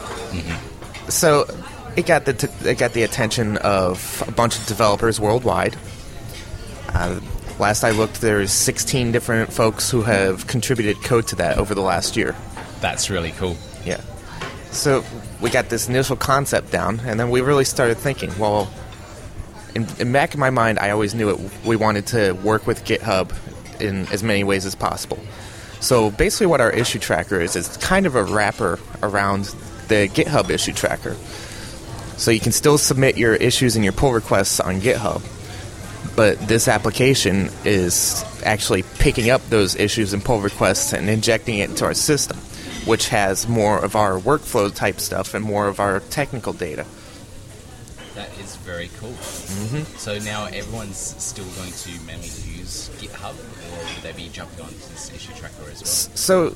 So 1.11 1.47
it 1.97 2.07
got 2.07 2.25
the 2.25 2.33
t- 2.35 2.69
it 2.69 2.79
got 2.79 2.93
the 2.93 3.03
attention 3.03 3.57
of 3.59 4.23
a 4.27 4.33
bunch 4.33 4.59
of 4.59 4.67
developers 4.67 5.21
worldwide. 5.21 5.77
Uh, 6.89 7.21
last 7.59 7.85
I 7.85 7.91
looked, 7.91 8.21
there's 8.21 8.53
16 8.53 9.13
different 9.13 9.53
folks 9.53 9.91
who 9.91 10.03
have 10.03 10.47
contributed 10.47 11.03
code 11.03 11.27
to 11.29 11.37
that 11.37 11.59
over 11.59 11.75
the 11.75 11.81
last 11.81 12.17
year. 12.17 12.35
That's 12.81 13.11
really 13.11 13.33
cool. 13.33 13.57
Yeah. 13.85 14.01
So 14.71 15.05
we 15.41 15.51
got 15.51 15.69
this 15.69 15.89
initial 15.89 16.17
concept 16.17 16.71
down, 16.71 17.01
and 17.01 17.19
then 17.19 17.31
we 17.31 17.41
really 17.41 17.65
started 17.65 17.99
thinking. 17.99 18.37
Well, 18.39 18.73
in, 19.75 19.87
in 19.99 20.13
back 20.13 20.35
in 20.35 20.41
my 20.41 20.51
mind, 20.51 20.79
I 20.79 20.91
always 20.91 21.15
knew 21.15 21.31
it. 21.31 21.65
We 21.65 21.77
wanted 21.77 22.07
to 22.09 22.33
work 22.33 22.67
with 22.67 22.85
GitHub 22.85 23.33
in 23.83 24.07
as 24.09 24.23
many 24.23 24.45
ways 24.45 24.65
as 24.65 24.75
possible. 24.75 25.19
So 25.81 26.11
basically, 26.11 26.47
what 26.47 26.61
our 26.61 26.71
issue 26.71 27.01
tracker 27.01 27.41
is 27.41 27.57
is 27.57 27.77
kind 27.79 28.07
of 28.07 28.15
a 28.15 28.23
wrapper 28.23 28.79
around 29.03 29.47
the 29.89 30.09
GitHub 30.09 30.49
issue 30.49 30.73
tracker. 30.73 31.15
So 32.17 32.31
you 32.31 32.41
can 32.41 32.53
still 32.53 32.79
submit 32.79 33.17
your 33.19 33.35
issues 33.35 33.75
and 33.75 33.85
your 33.85 33.93
pull 33.93 34.13
requests 34.13 34.61
on 34.61 34.81
GitHub, 34.81 35.23
but 36.15 36.39
this 36.47 36.69
application 36.69 37.51
is 37.65 38.25
actually 38.45 38.85
picking 38.99 39.31
up 39.31 39.45
those 39.49 39.75
issues 39.75 40.13
and 40.13 40.25
pull 40.25 40.41
requests 40.41 40.93
and 40.93 41.09
injecting 41.09 41.59
it 41.59 41.71
into 41.71 41.85
our 41.85 41.95
system, 41.95 42.37
which 42.87 43.09
has 43.09 43.49
more 43.49 43.79
of 43.79 43.97
our 43.97 44.21
workflow 44.21 44.73
type 44.73 45.01
stuff 45.01 45.35
and 45.35 45.45
more 45.45 45.67
of 45.67 45.81
our 45.81 45.99
technical 45.99 46.53
data. 46.53 46.87
Very 48.73 48.89
cool. 48.99 49.11
Mm-hmm. 49.11 49.97
So 49.99 50.19
now 50.21 50.47
everyone's 50.47 50.97
still 50.97 51.45
going 51.57 51.73
to 51.73 51.91
mainly 52.07 52.25
use 52.25 52.89
GitHub, 53.01 53.35
or 53.35 53.85
will 53.85 54.03
they 54.03 54.13
be 54.13 54.31
jumping 54.31 54.65
onto 54.65 54.75
this 54.77 55.13
issue 55.15 55.35
tracker 55.35 55.71
as 55.71 55.83
well? 55.83 56.17
So 56.17 56.55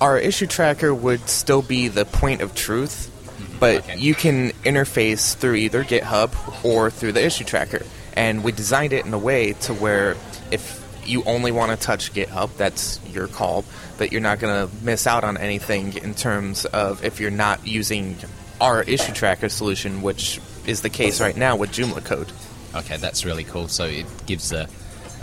our 0.00 0.18
issue 0.18 0.48
tracker 0.48 0.92
would 0.92 1.28
still 1.28 1.62
be 1.62 1.86
the 1.86 2.04
point 2.04 2.40
of 2.40 2.56
truth, 2.56 3.12
but 3.60 3.76
Okay. 3.84 3.98
you 3.98 4.16
can 4.16 4.50
interface 4.64 5.36
through 5.36 5.54
either 5.54 5.84
GitHub 5.84 6.64
or 6.64 6.90
through 6.90 7.12
the 7.12 7.24
issue 7.24 7.44
tracker. 7.44 7.86
And 8.14 8.42
we 8.42 8.50
designed 8.50 8.92
it 8.92 9.06
in 9.06 9.14
a 9.14 9.18
way 9.18 9.52
to 9.52 9.72
where 9.74 10.16
if 10.50 10.82
you 11.06 11.22
only 11.26 11.52
want 11.52 11.70
to 11.70 11.76
touch 11.76 12.12
GitHub, 12.12 12.56
that's 12.56 12.98
your 13.12 13.28
call, 13.28 13.64
but 13.98 14.10
you're 14.10 14.20
not 14.20 14.40
going 14.40 14.68
to 14.68 14.74
miss 14.84 15.06
out 15.06 15.22
on 15.22 15.36
anything 15.36 15.96
in 15.96 16.14
terms 16.14 16.64
of 16.64 17.04
if 17.04 17.20
you're 17.20 17.30
not 17.30 17.68
using 17.68 18.16
our 18.60 18.82
issue 18.82 19.12
tracker 19.12 19.48
solution, 19.48 20.02
which 20.02 20.40
is 20.66 20.82
the 20.82 20.90
case 20.90 21.20
right 21.20 21.36
now 21.36 21.56
with 21.56 21.70
Joomla 21.70 22.04
code. 22.04 22.32
Okay, 22.74 22.96
that's 22.96 23.24
really 23.24 23.44
cool. 23.44 23.68
So 23.68 23.84
it 23.84 24.06
gives 24.26 24.50
the 24.50 24.68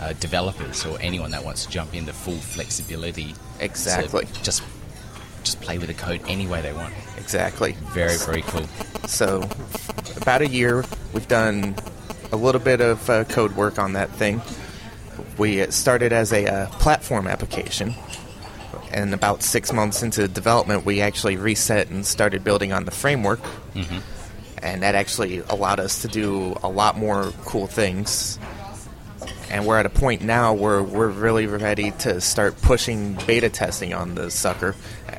uh, 0.00 0.12
developers 0.14 0.84
or 0.84 0.98
anyone 1.00 1.30
that 1.30 1.44
wants 1.44 1.66
to 1.66 1.70
jump 1.70 1.94
in 1.94 2.06
the 2.06 2.12
full 2.12 2.38
flexibility. 2.38 3.34
Exactly. 3.60 4.26
just 4.42 4.62
just 5.44 5.60
play 5.60 5.76
with 5.76 5.88
the 5.88 5.94
code 5.94 6.20
any 6.28 6.46
way 6.46 6.60
they 6.60 6.72
want. 6.72 6.94
Exactly. 7.18 7.72
Very 7.92 8.16
very 8.18 8.42
cool. 8.42 8.66
So, 9.06 9.48
about 10.16 10.42
a 10.42 10.48
year, 10.48 10.84
we've 11.12 11.28
done 11.28 11.74
a 12.30 12.36
little 12.36 12.60
bit 12.60 12.80
of 12.80 13.08
uh, 13.10 13.24
code 13.24 13.54
work 13.56 13.78
on 13.78 13.92
that 13.94 14.10
thing. 14.10 14.40
We 15.38 15.66
started 15.70 16.12
as 16.12 16.32
a 16.32 16.46
uh, 16.46 16.66
platform 16.78 17.26
application, 17.26 17.94
and 18.92 19.12
about 19.14 19.42
six 19.42 19.72
months 19.72 20.02
into 20.02 20.28
development, 20.28 20.84
we 20.84 21.00
actually 21.00 21.36
reset 21.36 21.90
and 21.90 22.06
started 22.06 22.44
building 22.44 22.72
on 22.72 22.84
the 22.84 22.90
framework. 22.90 23.40
And 24.62 24.82
that 24.82 24.94
actually 24.94 25.38
allowed 25.48 25.80
us 25.80 26.02
to 26.02 26.08
do 26.08 26.56
a 26.62 26.68
lot 26.68 26.96
more 26.96 27.32
cool 27.44 27.66
things. 27.66 28.38
And 29.50 29.66
we're 29.66 29.78
at 29.78 29.86
a 29.86 29.90
point 29.90 30.22
now 30.22 30.54
where 30.54 30.82
we're 30.82 31.08
really 31.08 31.46
ready 31.46 31.90
to 32.00 32.20
start 32.20 32.60
pushing 32.62 33.18
beta 33.26 33.50
testing 33.50 33.92
on 33.92 34.14
the 34.14 34.30
sucker 34.30 34.74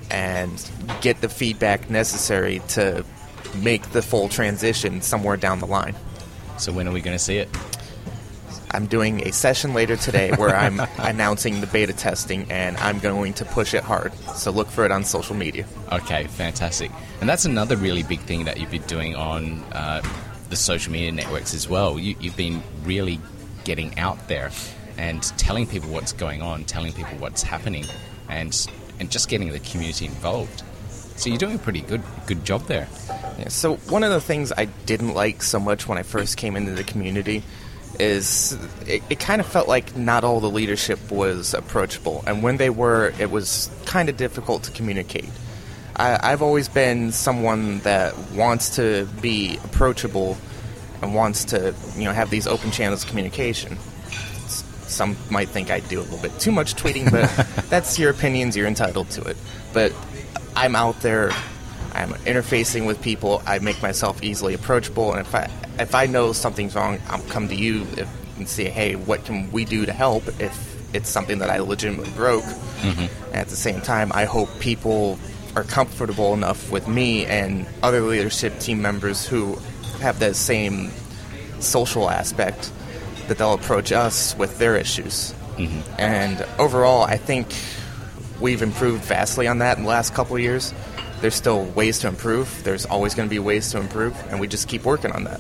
and 0.10 0.70
get 1.02 1.22
the 1.22 1.30
feedback 1.30 1.90
necessary 1.90 2.62
to 2.70 3.06
make 3.62 3.92
the 3.92 4.02
full 4.02 4.30
transition 4.30 5.02
somewhere 5.02 5.38
down 5.38 5.60
the 5.60 5.68
line. 5.68 5.96
So 6.58 6.72
when 6.72 6.88
are 6.88 6.92
we 6.92 7.02
going 7.02 7.16
to 7.16 7.24
see 7.24 7.38
it? 7.38 7.50
I'm 8.74 8.88
doing 8.88 9.28
a 9.28 9.32
session 9.32 9.74
later 9.74 9.96
today 9.96 10.32
where 10.32 10.56
I'm 10.56 10.80
announcing 10.98 11.62
the 11.62 11.68
beta 11.68 11.94
testing 11.94 12.52
and 12.52 12.76
I'm 12.78 13.00
going 13.00 13.34
to 13.36 13.46
push 13.46 13.74
it 13.74 13.84
hard. 13.84 14.14
So 14.36 14.52
look 14.52 14.68
for 14.68 14.84
it 14.84 14.92
on 14.92 15.04
social 15.04 15.36
media. 15.36 15.66
Okay, 15.92 16.26
fantastic. 16.26 16.92
And 17.22 17.30
that's 17.30 17.46
another 17.46 17.78
really 17.78 18.04
big 18.04 18.20
thing 18.22 18.46
that 18.46 18.60
you've 18.60 18.72
been 18.72 18.82
doing 18.84 19.16
on 19.16 19.60
uh, 19.74 20.02
the 20.50 20.56
social 20.56 20.92
media 20.92 21.12
networks 21.12 21.54
as 21.54 21.70
well. 21.70 22.00
You, 22.00 22.16
you've 22.20 22.38
been 22.38 22.64
really 22.84 23.20
getting 23.64 23.98
out 24.00 24.28
there 24.28 24.52
and 24.98 25.22
telling 25.38 25.68
people 25.68 25.90
what's 25.90 26.14
going 26.14 26.42
on, 26.42 26.66
telling 26.66 26.94
people 26.94 27.16
what's 27.18 27.44
happening, 27.44 27.86
and 28.30 28.68
and 29.00 29.10
just 29.12 29.30
getting 29.30 29.52
the 29.52 29.60
community 29.60 30.06
involved. 30.06 30.64
So 31.16 31.30
you're 31.30 31.40
doing 31.40 31.56
a 31.56 31.60
pretty 31.60 31.82
good 31.82 32.02
good 32.26 32.46
job 32.46 32.68
there. 32.68 32.88
Yeah, 33.40 33.50
so 33.50 33.76
one 33.90 34.04
of 34.04 34.12
the 34.12 34.22
things 34.22 34.52
I 34.56 34.66
didn't 34.66 35.14
like 35.14 35.42
so 35.42 35.60
much 35.60 35.88
when 35.88 35.98
I 35.98 36.04
first 36.04 36.38
came 36.38 36.56
into 36.56 36.72
the 36.72 36.84
community 36.84 37.44
is 38.00 38.58
it, 38.88 39.04
it 39.10 39.20
kind 39.20 39.40
of 39.40 39.48
felt 39.48 39.68
like 39.68 39.96
not 39.96 40.24
all 40.24 40.40
the 40.40 40.50
leadership 40.50 41.00
was 41.12 41.54
approachable, 41.54 42.24
and 42.28 42.42
when 42.44 42.58
they 42.58 42.70
were, 42.70 43.14
it 43.20 43.30
was 43.32 43.70
kind 43.86 44.10
of 44.10 44.18
difficult 44.18 44.64
to 44.64 44.72
communicate. 44.72 45.30
I, 45.96 46.32
I've 46.32 46.42
always 46.42 46.68
been 46.70 47.12
someone 47.12 47.80
that 47.80 48.18
wants 48.32 48.76
to 48.78 49.06
be 49.22 49.58
approachable 49.64 50.38
and 51.02 51.14
wants 51.14 51.46
to, 51.46 51.76
you 51.96 52.06
know, 52.06 52.14
have 52.14 52.30
these 52.30 52.48
open 52.48 52.72
channels 52.72 53.04
of 53.04 53.10
communication. 53.10 53.78
S- 54.46 54.64
Some 54.88 55.16
might 55.30 55.50
think 55.50 55.70
I 55.70 55.82
do 55.82 56.00
a 56.00 56.02
little 56.02 56.18
bit 56.20 56.40
too 56.40 56.52
much 56.52 56.74
tweeting, 56.76 57.12
but 57.12 57.30
that's 57.70 58.00
your 58.00 58.10
opinions. 58.10 58.58
You're 58.58 58.68
entitled 58.68 59.10
to 59.12 59.22
it. 59.26 59.38
But 59.74 59.94
I'm 60.56 60.76
out 60.76 61.00
there. 61.02 61.32
I'm 61.94 62.10
interfacing 62.26 62.86
with 62.88 63.02
people. 63.02 63.42
I 63.46 63.60
make 63.60 63.82
myself 63.82 64.24
easily 64.24 64.54
approachable, 64.54 65.12
and 65.12 65.22
if 65.22 65.34
I 65.36 65.50
if 65.80 65.96
I 65.96 66.06
know 66.06 66.34
something's 66.34 66.76
wrong, 66.76 67.00
I'll 67.10 67.22
come 67.24 67.48
to 67.50 67.56
you 67.56 67.86
if, 67.98 68.10
and 68.38 68.48
say, 68.48 68.70
"Hey, 68.70 68.96
what 68.96 69.26
can 69.26 69.52
we 69.52 69.66
do 69.66 69.86
to 69.86 69.94
help?" 69.94 70.28
If 70.40 70.74
it's 70.94 71.10
something 71.10 71.40
that 71.40 71.50
I 71.50 71.60
legitimately 71.60 72.12
broke. 72.12 72.44
Mm-hmm. 72.44 73.28
And 73.28 73.36
at 73.36 73.48
the 73.48 73.56
same 73.56 73.82
time, 73.82 74.12
I 74.14 74.26
hope 74.26 74.50
people 74.60 75.20
are 75.56 75.64
comfortable 75.64 76.34
enough 76.34 76.72
with 76.72 76.88
me 76.88 77.26
and 77.26 77.68
other 77.82 78.02
leadership 78.02 78.60
team 78.60 78.82
members 78.82 79.26
who 79.26 79.56
have 80.00 80.20
that 80.20 80.36
same 80.36 80.92
social 81.60 82.10
aspect 82.10 82.72
that 83.28 83.38
they'll 83.38 83.54
approach 83.54 83.92
us 83.92 84.36
with 84.38 84.58
their 84.58 84.76
issues. 84.76 85.34
Mm-hmm. 85.58 86.00
And 86.00 86.46
overall, 86.60 87.04
I 87.04 87.18
think 87.18 87.48
we've 88.40 88.62
improved 88.62 89.04
vastly 89.04 89.48
on 89.48 89.60
that 89.60 89.78
in 89.78 89.84
the 89.84 89.90
last 89.90 90.14
couple 90.14 90.36
of 90.36 90.42
years. 90.42 90.74
There's 91.24 91.36
still 91.36 91.64
ways 91.64 92.00
to 92.00 92.10
improve. 92.10 92.66
There's 92.66 92.86
always 92.86 93.16
going 93.16 93.30
to 93.30 93.34
be 93.34 93.40
ways 93.40 93.72
to 93.72 93.80
improve, 93.80 94.14
and 94.30 94.42
we 94.42 94.48
just 94.50 94.68
keep 94.68 94.84
working 94.84 95.14
on 95.14 95.24
that. 95.24 95.40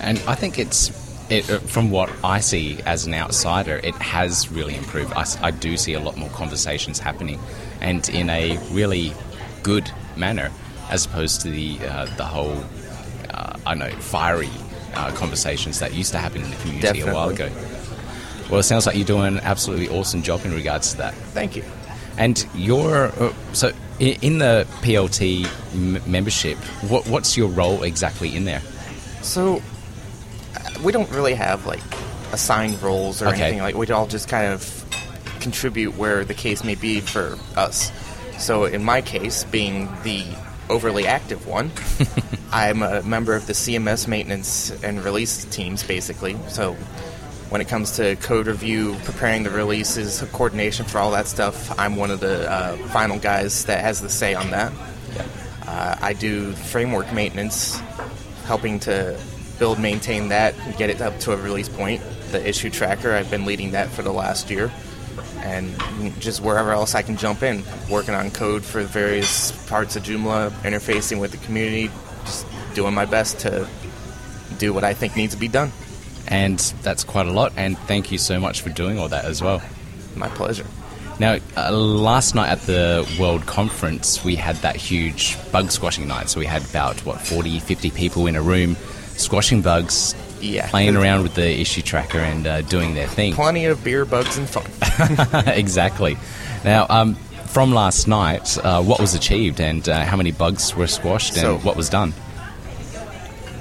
And 0.00 0.18
I 0.26 0.34
think 0.34 0.58
it's, 0.58 0.90
it, 1.30 1.50
uh, 1.50 1.58
from 1.58 1.90
what 1.90 2.08
I 2.24 2.40
see 2.40 2.80
as 2.86 3.04
an 3.04 3.12
outsider, 3.12 3.78
it 3.84 3.94
has 3.96 4.50
really 4.50 4.74
improved. 4.74 5.12
I 5.12 5.50
do 5.50 5.76
see 5.76 5.92
a 5.92 6.00
lot 6.00 6.16
more 6.16 6.30
conversations 6.30 6.98
happening, 6.98 7.38
and 7.82 8.08
in 8.08 8.30
a 8.30 8.56
really 8.70 9.12
good 9.62 9.90
manner, 10.16 10.50
as 10.88 11.04
opposed 11.04 11.42
to 11.42 11.50
the 11.50 11.78
uh, 11.86 12.06
the 12.16 12.24
whole, 12.24 12.64
uh, 13.28 13.58
I 13.66 13.74
know, 13.74 13.90
fiery 13.90 14.48
uh, 14.94 15.12
conversations 15.12 15.78
that 15.80 15.92
used 15.92 16.12
to 16.12 16.18
happen 16.18 16.40
in 16.40 16.48
the 16.48 16.56
community 16.56 17.00
a 17.02 17.12
while 17.12 17.28
ago. 17.28 17.50
Well, 18.48 18.60
it 18.60 18.62
sounds 18.62 18.86
like 18.86 18.96
you're 18.96 19.04
doing 19.04 19.26
an 19.26 19.40
absolutely 19.40 19.90
awesome 19.90 20.22
job 20.22 20.46
in 20.46 20.54
regards 20.54 20.92
to 20.92 20.96
that. 20.96 21.12
Thank 21.12 21.54
you. 21.54 21.64
And 22.18 22.44
your 22.54 23.06
uh, 23.06 23.32
so 23.52 23.72
in 24.00 24.38
the 24.38 24.66
PLT 24.82 25.46
membership, 26.06 26.56
what, 26.88 27.06
what's 27.08 27.36
your 27.36 27.48
role 27.48 27.82
exactly 27.82 28.34
in 28.36 28.44
there? 28.44 28.60
So 29.22 29.62
uh, 30.56 30.60
we 30.84 30.92
don't 30.92 31.10
really 31.10 31.34
have 31.34 31.66
like 31.66 31.80
assigned 32.32 32.80
roles 32.82 33.22
or 33.22 33.28
Okay. 33.28 33.42
anything 33.42 33.60
like. 33.62 33.74
We 33.74 33.86
all 33.88 34.06
just 34.06 34.28
kind 34.28 34.52
of 34.52 34.84
contribute 35.40 35.96
where 35.96 36.24
the 36.24 36.34
case 36.34 36.64
may 36.64 36.74
be 36.74 37.00
for 37.00 37.38
us. 37.56 37.90
So 38.38 38.64
in 38.66 38.84
my 38.84 39.00
case, 39.02 39.44
being 39.44 39.88
the 40.02 40.24
overly 40.68 41.06
active 41.06 41.46
one, 41.46 41.70
I'm 42.52 42.82
a 42.82 43.02
member 43.02 43.34
of 43.34 43.46
the 43.46 43.52
CMS 43.52 44.06
maintenance 44.06 44.70
and 44.82 45.04
release 45.04 45.44
teams, 45.46 45.82
basically. 45.82 46.36
So 46.48 46.76
when 47.50 47.60
it 47.60 47.68
comes 47.68 47.96
to 47.96 48.16
code 48.16 48.46
review, 48.46 48.96
preparing 49.04 49.42
the 49.42 49.50
releases, 49.50 50.20
coordination 50.32 50.84
for 50.84 50.98
all 50.98 51.10
that 51.12 51.26
stuff, 51.26 51.78
I'm 51.78 51.96
one 51.96 52.10
of 52.10 52.20
the 52.20 52.50
uh, 52.50 52.76
final 52.88 53.18
guys 53.18 53.64
that 53.64 53.80
has 53.80 54.00
the 54.00 54.08
say 54.08 54.34
on 54.34 54.50
that. 54.50 54.72
Uh, 55.66 55.96
I 56.00 56.12
do 56.12 56.52
framework 56.52 57.12
maintenance, 57.12 57.78
helping 58.44 58.80
to 58.80 59.18
build, 59.58 59.78
maintain 59.78 60.28
that, 60.28 60.58
and 60.60 60.76
get 60.76 60.90
it 60.90 61.00
up 61.00 61.18
to 61.20 61.32
a 61.32 61.36
release 61.36 61.68
point. 61.68 62.02
The 62.30 62.46
issue 62.46 62.70
tracker, 62.70 63.12
I've 63.12 63.30
been 63.30 63.44
leading 63.44 63.72
that 63.72 63.88
for 63.88 64.02
the 64.02 64.12
last 64.12 64.50
year. 64.50 64.70
And 65.38 65.74
just 66.20 66.42
wherever 66.42 66.72
else 66.72 66.94
I 66.94 67.02
can 67.02 67.16
jump 67.16 67.42
in, 67.42 67.64
working 67.90 68.14
on 68.14 68.30
code 68.30 68.64
for 68.64 68.82
various 68.82 69.52
parts 69.68 69.96
of 69.96 70.02
Joomla, 70.02 70.50
interfacing 70.62 71.20
with 71.20 71.30
the 71.30 71.38
community, 71.38 71.90
just 72.24 72.46
doing 72.74 72.94
my 72.94 73.06
best 73.06 73.40
to 73.40 73.66
do 74.58 74.72
what 74.72 74.84
I 74.84 74.94
think 74.94 75.16
needs 75.16 75.34
to 75.34 75.40
be 75.40 75.48
done. 75.48 75.72
And 76.28 76.58
that's 76.82 77.04
quite 77.04 77.26
a 77.26 77.32
lot. 77.32 77.52
And 77.56 77.76
thank 77.78 78.12
you 78.12 78.18
so 78.18 78.38
much 78.38 78.60
for 78.60 78.68
doing 78.70 78.98
all 78.98 79.08
that 79.08 79.24
as 79.24 79.42
well. 79.42 79.62
My 80.14 80.28
pleasure. 80.28 80.66
Now, 81.18 81.38
uh, 81.56 81.72
last 81.72 82.34
night 82.34 82.50
at 82.50 82.60
the 82.60 83.04
World 83.18 83.44
Conference, 83.46 84.22
we 84.22 84.36
had 84.36 84.56
that 84.56 84.76
huge 84.76 85.36
bug 85.50 85.70
squashing 85.72 86.06
night. 86.06 86.28
So 86.28 86.38
we 86.38 86.46
had 86.46 86.64
about, 86.68 86.96
what, 87.04 87.20
40, 87.20 87.58
50 87.60 87.90
people 87.90 88.26
in 88.26 88.36
a 88.36 88.42
room 88.42 88.76
squashing 89.16 89.62
bugs, 89.62 90.14
Yeah. 90.40 90.68
playing 90.70 90.94
around 90.96 91.22
with 91.24 91.34
the 91.34 91.60
issue 91.60 91.82
tracker 91.82 92.18
and 92.20 92.46
uh, 92.46 92.60
doing 92.62 92.94
their 92.94 93.08
thing. 93.08 93.32
Plenty 93.34 93.64
of 93.64 93.82
beer, 93.82 94.04
bugs, 94.04 94.36
and 94.38 94.48
fun. 94.48 94.66
exactly. 95.48 96.16
Now, 96.64 96.86
um, 96.88 97.14
from 97.46 97.72
last 97.74 98.06
night, 98.06 98.56
uh, 98.58 98.82
what 98.82 99.00
was 99.00 99.14
achieved 99.14 99.60
and 99.60 99.88
uh, 99.88 100.04
how 100.04 100.16
many 100.16 100.30
bugs 100.30 100.76
were 100.76 100.86
squashed 100.86 101.32
and 101.32 101.40
So- 101.40 101.58
what 101.58 101.74
was 101.76 101.88
done? 101.88 102.12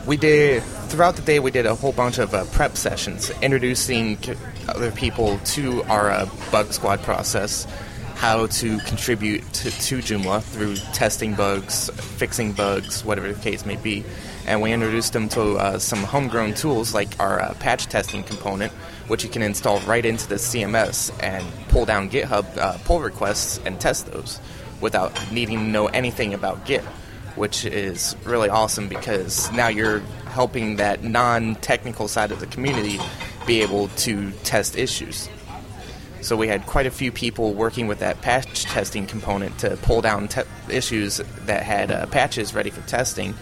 we 0.06 0.16
did 0.18 0.64
throughout 0.88 1.18
the 1.18 1.22
day 1.22 1.40
we 1.40 1.52
did 1.52 1.66
a 1.66 1.76
whole 1.76 1.92
bunch 1.92 2.18
of 2.18 2.34
uh, 2.34 2.46
prep 2.46 2.78
sessions 2.78 3.30
introducing 3.42 4.18
other 4.70 4.90
people 4.92 5.38
to 5.40 5.84
our 5.84 6.10
uh, 6.10 6.30
bug 6.50 6.72
squad 6.72 7.02
process 7.02 7.66
how 8.16 8.48
to 8.48 8.80
contribute 8.80 9.42
to, 9.54 9.70
to 9.70 9.98
joomla 9.98 10.42
through 10.42 10.76
testing 10.94 11.36
bugs 11.36 11.90
fixing 12.18 12.54
bugs 12.54 13.04
whatever 13.04 13.32
the 13.32 13.40
case 13.42 13.66
may 13.66 13.76
be. 13.76 14.04
And 14.48 14.62
we 14.62 14.72
introduced 14.72 15.12
them 15.12 15.28
to 15.30 15.58
uh, 15.58 15.78
some 15.78 16.00
homegrown 16.00 16.54
tools 16.54 16.94
like 16.94 17.20
our 17.20 17.42
uh, 17.42 17.54
patch 17.56 17.88
testing 17.88 18.24
component 18.24 18.72
which 19.10 19.24
you 19.24 19.30
can 19.30 19.42
install 19.42 19.80
right 19.82 20.06
into 20.06 20.28
the 20.28 20.36
cms 20.36 21.12
and 21.22 21.46
pull 21.70 21.86
down 21.86 22.10
github 22.10 22.46
uh, 22.58 22.78
pull 22.86 23.02
requests 23.02 23.60
and 23.66 23.80
test 23.80 24.12
those 24.12 24.40
without 24.80 25.14
needing 25.32 25.58
to 25.58 25.64
know 25.66 25.88
anything 25.88 26.34
about 26.34 26.66
git 26.66 26.84
which 27.36 27.66
is 27.66 28.16
really 28.26 28.50
awesome 28.50 28.88
because 28.88 29.52
now 29.52 29.68
you're 29.68 30.02
helping 30.38 30.76
that 30.76 31.04
non-technical 31.04 32.08
side 32.08 32.32
of 32.32 32.40
the 32.40 32.46
community 32.46 33.00
be 33.48 33.64
able 33.64 33.88
to 33.88 34.30
test 34.44 34.78
issues. 34.78 35.28
So 36.22 36.38
we 36.38 36.48
had 36.48 36.68
quite 36.68 36.86
a 36.86 36.92
few 36.92 37.12
people 37.12 37.56
working 37.56 37.88
with 37.88 37.98
that 38.00 38.22
patch 38.22 38.66
testing 38.66 39.08
component 39.08 39.58
to 39.62 39.78
pull 39.78 40.02
down 40.02 40.28
te- 40.28 40.44
issues 40.70 41.18
that 41.48 41.64
had 41.64 41.90
uh, 41.90 42.06
patches 42.06 42.54
ready 42.54 42.70
for 42.70 42.82
testing, 42.82 43.34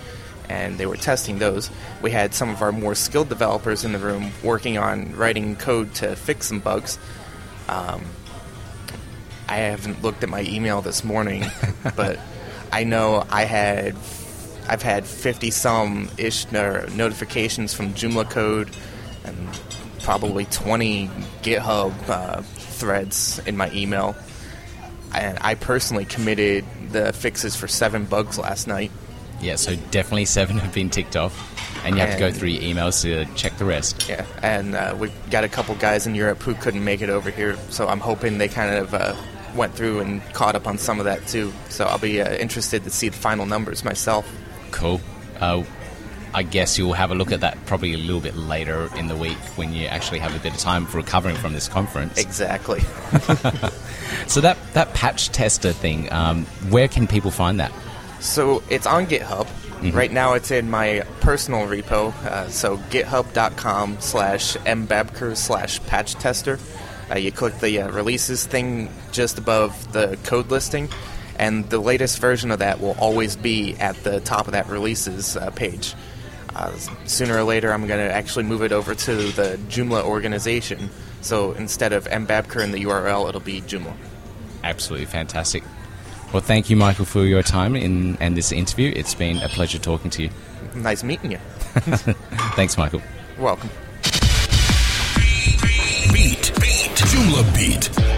and 0.47 0.77
they 0.77 0.86
were 0.86 0.95
testing 0.95 1.38
those. 1.38 1.69
We 2.01 2.12
had 2.12 2.34
some 2.34 2.49
of 2.49 2.62
our 2.62 2.71
more 2.71 2.95
skilled 2.95 3.27
developers 3.27 3.84
in 3.84 3.91
the 3.91 3.99
room 3.99 4.31
working 4.41 4.77
on 4.77 5.17
writing 5.17 5.58
code 5.58 5.93
to 5.95 6.15
fix 6.15 6.47
some 6.47 6.62
bugs. 6.62 6.97
Um, 7.67 8.05
I 9.49 9.58
haven't 9.58 10.01
looked 10.01 10.23
at 10.23 10.29
my 10.29 10.43
email 10.43 10.81
this 10.81 11.03
morning, 11.03 11.43
but 11.97 12.19
I 12.71 12.86
know 12.86 13.25
I 13.29 13.43
had 13.43 13.97
I've 14.67 14.82
had 14.82 15.06
50 15.06 15.51
some 15.51 16.10
ish 16.17 16.51
notifications 16.51 17.73
from 17.73 17.93
Joomla 17.93 18.30
code 18.30 18.69
and 19.23 19.62
probably 20.01 20.45
20 20.45 21.08
GitHub 21.41 22.10
uh, 22.10 22.41
threads 22.41 23.39
in 23.45 23.58
my 23.58 23.71
email. 23.71 24.15
And 25.13 25.38
I 25.41 25.56
personally 25.56 26.06
committed 26.06 26.65
the 26.91 27.13
fixes 27.13 27.56
for 27.56 27.67
seven 27.67 28.06
bugs 28.06 28.38
last 28.38 28.67
night. 28.67 28.91
Yeah, 29.41 29.56
so 29.56 29.75
definitely 29.91 30.25
seven 30.25 30.58
have 30.58 30.73
been 30.73 30.89
ticked 30.89 31.15
off, 31.15 31.34
and 31.86 31.95
you 31.95 32.01
have 32.01 32.12
and, 32.12 32.19
to 32.19 32.32
go 32.32 32.32
through 32.32 32.49
your 32.49 32.63
emails 32.63 33.01
to 33.01 33.25
check 33.36 33.58
the 33.58 33.65
rest. 33.65 34.08
Yeah, 34.08 34.25
and 34.41 34.75
uh, 34.75 34.95
we 34.97 35.12
got 35.30 35.43
a 35.43 35.49
couple 35.49 35.75
guys 35.75 36.08
in 36.08 36.15
Europe 36.15 36.41
who 36.41 36.54
couldn't 36.56 36.84
make 36.84 37.01
it 37.01 37.10
over 37.10 37.30
here, 37.30 37.58
so 37.69 37.88
I'm 37.88 37.99
hoping 37.99 38.38
they 38.38 38.47
kind 38.47 38.75
of 38.75 38.93
uh, 38.93 39.15
went 39.56 39.73
through 39.75 39.99
and 39.99 40.23
caught 40.34 40.56
up 40.56 40.67
on 40.67 40.78
some 40.78 40.99
of 40.99 41.06
that 41.06 41.28
too. 41.28 41.54
So 41.69 41.86
I'll 41.86 41.99
be 41.99 42.21
uh, 42.21 42.34
interested 42.36 42.84
to 42.86 42.89
see 42.89 43.10
the 43.10 43.17
final 43.17 43.45
numbers 43.45 43.84
myself. 43.84 44.25
Cool. 44.71 45.01
Uh, 45.39 45.63
I 46.34 46.43
guess 46.43 46.78
you'll 46.78 46.93
have 46.93 47.12
a 47.12 47.15
look 47.15 47.32
at 47.32 47.41
that 47.41 47.65
probably 47.65 47.93
a 47.93 47.97
little 47.97 48.19
bit 48.19 48.36
later 48.36 48.89
in 48.97 49.08
the 49.08 49.15
week 49.15 49.38
when 49.56 49.73
you 49.73 49.86
actually 49.86 50.19
have 50.19 50.36
a 50.36 50.39
bit 50.39 50.54
of 50.54 50.60
time 50.60 50.86
for 50.86 50.97
recovering 50.97 51.38
from 51.38 51.54
this 51.54 51.69
conference. 51.69 52.17
Exactly. 52.17 52.82
so 54.28 54.41
that 54.41 54.58
that 54.73 54.93
patch 54.93 55.30
tester 55.30 55.71
thing, 55.71 56.12
um, 56.12 56.45
where 56.69 56.89
can 56.89 57.08
people 57.08 57.32
find 57.32 57.60
that? 57.62 57.71
So 58.19 58.63
it's 58.69 58.86
on 58.86 59.06
GitHub. 59.06 59.45
Mm-hmm. 59.45 59.95
Right 59.95 60.12
now, 60.12 60.34
it's 60.34 60.51
in 60.51 60.69
my 60.69 61.04
personal 61.21 61.67
repo. 61.67 62.13
Uh, 62.25 62.49
so 62.49 62.78
github.com 62.78 63.97
slash 63.99 64.58
mbabker 64.58 65.38
slash 65.38 65.82
patch 65.86 66.15
tester. 66.15 66.60
Uh, 67.10 67.17
you 67.17 67.32
click 67.32 67.58
the 67.60 67.82
uh, 67.82 67.91
releases 67.91 68.45
thing 68.45 68.89
just 69.12 69.38
above 69.38 69.93
the 69.93 70.17
code 70.23 70.49
listing, 70.49 70.89
and 71.38 71.69
the 71.69 71.80
latest 71.80 72.19
version 72.19 72.52
of 72.52 72.60
that 72.60 72.80
will 72.80 72.95
always 73.00 73.36
be 73.36 73.76
at 73.76 73.95
the 74.04 74.19
top 74.21 74.48
of 74.48 74.54
that 74.54 74.67
releases 74.67 75.36
uh, 75.38 75.52
page. 75.52 75.93
Uh, 76.56 76.71
sooner 77.06 77.38
or 77.38 77.43
later, 77.43 77.74
I'm 77.74 77.86
going 77.86 78.08
to 78.08 78.13
actually 78.13 78.45
move 78.45 78.63
it 78.63 78.71
over 78.71 78.95
to 78.95 79.15
the 79.15 79.60
Joomla 79.67 80.04
organization. 80.04 80.89
So 81.21 81.52
instead 81.54 81.91
of 81.91 82.06
mbabker 82.08 82.63
in 82.63 82.71
the 82.71 82.84
URL, 82.86 83.28
it'll 83.28 83.41
be 83.41 83.62
Joomla. 83.62 83.93
Absolutely 84.63 85.06
fantastic. 85.06 85.63
Well, 86.32 86.41
thank 86.41 86.69
you, 86.69 86.76
Michael, 86.76 87.06
for 87.06 87.26
your 87.26 87.43
time 87.43 87.76
in 87.76 88.17
and 88.19 88.36
this 88.36 88.52
interview. 88.52 88.91
It's 88.95 89.13
been 89.15 89.38
a 89.38 89.50
pleasure 89.50 89.80
talking 89.80 90.10
to 90.12 90.24
you. 90.24 90.30
Nice 90.76 91.04
meeting 91.04 91.32
you. 91.32 91.38
Thanks, 92.56 92.78
Michael. 92.78 93.02
welcome. 93.38 93.69
Beat, 96.12 96.52
beat, 96.60 96.91
Joomla 96.95 97.56
beat. 97.56 98.14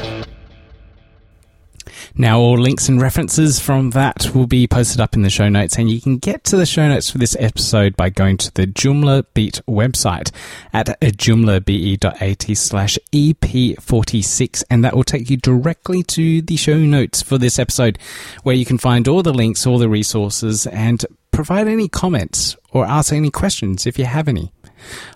Now, 2.20 2.40
all 2.40 2.58
links 2.58 2.90
and 2.90 3.00
references 3.00 3.60
from 3.60 3.92
that 3.92 4.34
will 4.34 4.48
be 4.48 4.66
posted 4.66 5.00
up 5.00 5.16
in 5.16 5.22
the 5.22 5.30
show 5.30 5.50
notes, 5.50 5.78
and 5.78 5.88
you 5.88 6.02
can 6.02 6.18
get 6.18 6.44
to 6.46 6.58
the 6.58 6.66
show 6.66 6.88
notes 6.88 7.12
for 7.12 7.20
this 7.20 7.38
episode 7.40 7.96
by 7.96 8.10
going 8.10 8.38
to 8.38 8.52
the 8.56 8.66
Joomla 8.66 9.26
Beat 9.36 9.62
website 9.70 10.32
at 10.74 11.00
joomlabe.at 11.00 12.58
slash 12.58 12.98
EP46, 13.14 14.64
and 14.72 14.84
that 14.84 14.96
will 14.96 15.04
take 15.04 15.30
you 15.30 15.38
directly 15.38 16.02
to 16.04 16.42
the 16.42 16.56
show 16.56 16.78
notes 16.78 17.22
for 17.22 17.38
this 17.38 17.60
episode, 17.60 18.00
where 18.42 18.56
you 18.56 18.66
can 18.66 18.80
find 18.80 19.08
all 19.08 19.22
the 19.22 19.32
links, 19.32 19.68
all 19.68 19.78
the 19.78 19.88
resources, 19.88 20.66
and 20.66 21.06
provide 21.30 21.68
any 21.68 21.88
comments 21.88 22.58
or 22.72 22.84
ask 22.84 23.14
any 23.14 23.30
questions 23.30 23.86
if 23.86 24.00
you 24.00 24.06
have 24.06 24.28
any. 24.28 24.52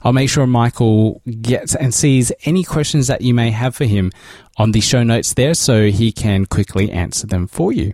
I'll 0.03 0.13
make 0.13 0.29
sure 0.29 0.47
Michael 0.47 1.21
gets 1.41 1.75
and 1.75 1.93
sees 1.93 2.31
any 2.45 2.63
questions 2.63 3.07
that 3.07 3.21
you 3.21 3.33
may 3.33 3.51
have 3.51 3.75
for 3.75 3.85
him 3.85 4.11
on 4.57 4.71
the 4.71 4.81
show 4.81 5.03
notes 5.03 5.33
there 5.33 5.53
so 5.53 5.87
he 5.87 6.11
can 6.11 6.45
quickly 6.45 6.91
answer 6.91 7.27
them 7.27 7.47
for 7.47 7.71
you. 7.71 7.93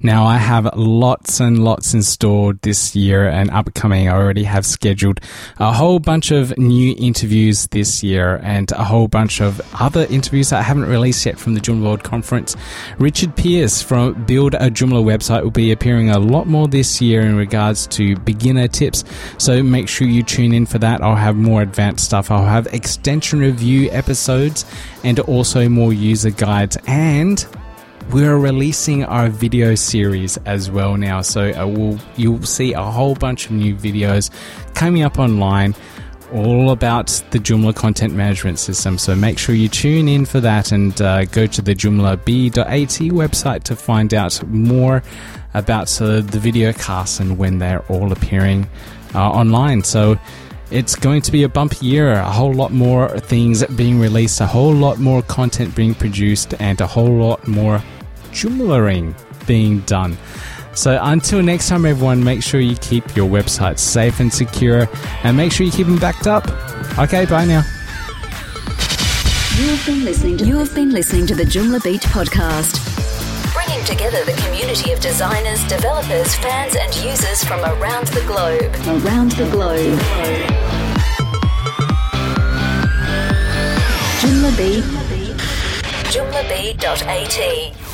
Now, 0.00 0.26
I 0.26 0.36
have 0.36 0.74
lots 0.76 1.40
and 1.40 1.64
lots 1.64 1.94
installed 1.94 2.62
this 2.62 2.94
year 2.94 3.28
and 3.28 3.50
upcoming. 3.50 4.08
I 4.08 4.12
already 4.12 4.44
have 4.44 4.64
scheduled 4.64 5.20
a 5.58 5.72
whole 5.72 5.98
bunch 5.98 6.30
of 6.30 6.56
new 6.56 6.94
interviews 6.98 7.66
this 7.68 8.02
year 8.02 8.40
and 8.42 8.70
a 8.72 8.84
whole 8.84 9.08
bunch 9.08 9.40
of 9.40 9.60
other 9.80 10.06
interviews 10.10 10.50
that 10.50 10.60
I 10.60 10.62
haven't 10.62 10.86
released 10.86 11.26
yet 11.26 11.38
from 11.38 11.54
the 11.54 11.60
Joomla 11.60 11.84
World 11.84 12.04
Conference. 12.04 12.56
Richard 12.98 13.34
Pierce 13.36 13.82
from 13.82 14.24
Build 14.24 14.54
a 14.54 14.70
Joomla 14.70 15.02
website 15.02 15.42
will 15.42 15.50
be 15.50 15.72
appearing 15.72 16.10
a 16.10 16.18
lot 16.18 16.46
more 16.46 16.68
this 16.68 17.00
year 17.00 17.22
in 17.22 17.36
regards 17.36 17.86
to 17.88 18.16
beginner 18.20 18.68
tips. 18.68 19.04
So 19.38 19.62
make 19.62 19.88
sure 19.88 20.06
you 20.06 20.22
tune 20.22 20.52
in 20.52 20.66
for 20.66 20.78
that. 20.78 21.02
I'll 21.02 21.16
have 21.16 21.36
more 21.36 21.62
advanced 21.62 22.04
stuff. 22.04 22.30
I'll 22.30 22.44
have 22.44 22.66
extension 22.68 23.40
review 23.40 23.90
episodes 23.90 24.64
and 25.04 25.18
also 25.20 25.68
more 25.68 25.92
user 25.92 26.30
guides 26.30 26.76
and 26.86 27.46
we're 28.10 28.38
releasing 28.38 29.04
our 29.04 29.28
video 29.28 29.74
series 29.74 30.38
as 30.38 30.70
well 30.70 30.96
now, 30.96 31.20
so 31.20 31.50
uh, 31.52 31.66
we'll, 31.66 31.98
you'll 32.16 32.42
see 32.42 32.72
a 32.72 32.82
whole 32.82 33.14
bunch 33.14 33.46
of 33.46 33.52
new 33.52 33.74
videos 33.74 34.30
coming 34.74 35.02
up 35.02 35.18
online 35.18 35.74
all 36.32 36.70
about 36.70 37.06
the 37.30 37.38
Joomla 37.38 37.74
content 37.74 38.14
management 38.14 38.58
system. 38.58 38.98
So 38.98 39.14
make 39.14 39.38
sure 39.38 39.54
you 39.54 39.68
tune 39.68 40.08
in 40.08 40.24
for 40.24 40.40
that 40.40 40.72
and 40.72 41.00
uh, 41.00 41.24
go 41.26 41.46
to 41.46 41.62
the 41.62 41.74
joomlabe.at 41.74 42.88
website 43.12 43.62
to 43.64 43.76
find 43.76 44.12
out 44.12 44.42
more 44.46 45.02
about 45.54 46.00
uh, 46.00 46.20
the 46.20 46.38
video 46.38 46.72
casts 46.72 47.20
and 47.20 47.38
when 47.38 47.58
they're 47.58 47.84
all 47.90 48.12
appearing 48.12 48.68
uh, 49.14 49.30
online. 49.30 49.82
So 49.82 50.18
it's 50.70 50.96
going 50.96 51.22
to 51.22 51.32
be 51.32 51.44
a 51.44 51.48
bumpy 51.48 51.86
year, 51.86 52.12
a 52.12 52.30
whole 52.30 52.52
lot 52.52 52.72
more 52.72 53.08
things 53.20 53.64
being 53.68 53.98
released, 53.98 54.40
a 54.40 54.46
whole 54.46 54.74
lot 54.74 54.98
more 54.98 55.22
content 55.22 55.74
being 55.74 55.94
produced, 55.94 56.54
and 56.60 56.78
a 56.82 56.86
whole 56.86 57.16
lot 57.16 57.46
more 57.48 57.82
Joomlaing 58.38 59.14
being 59.48 59.80
done. 59.80 60.16
So 60.72 60.96
until 61.02 61.42
next 61.42 61.68
time, 61.68 61.84
everyone, 61.84 62.22
make 62.22 62.40
sure 62.40 62.60
you 62.60 62.76
keep 62.76 63.16
your 63.16 63.28
website 63.28 63.80
safe 63.80 64.20
and 64.20 64.32
secure 64.32 64.88
and 65.24 65.36
make 65.36 65.50
sure 65.50 65.66
you 65.66 65.72
keep 65.72 65.88
them 65.88 65.98
backed 65.98 66.28
up. 66.28 66.46
Okay, 66.96 67.26
bye 67.26 67.44
now. 67.44 67.64
You 69.56 69.66
have 69.74 69.84
been 69.84 70.04
listening 70.04 70.36
to, 70.38 70.46
you 70.46 70.56
have 70.58 70.72
been 70.72 70.90
listening 70.90 71.26
to 71.26 71.34
the 71.34 71.42
Joomla 71.42 71.82
Beat 71.82 72.02
podcast, 72.02 72.78
bringing 73.52 73.84
together 73.84 74.24
the 74.24 74.40
community 74.42 74.92
of 74.92 75.00
designers, 75.00 75.66
developers, 75.66 76.36
fans, 76.36 76.76
and 76.76 76.94
users 77.04 77.42
from 77.42 77.58
around 77.64 78.06
the 78.08 78.20
globe. 78.20 78.72
Around 79.02 79.32
the 79.32 79.50
globe. 79.50 79.98
Joomla 84.20 84.56
Beat. 84.56 84.84
Joomla.at 86.12 87.87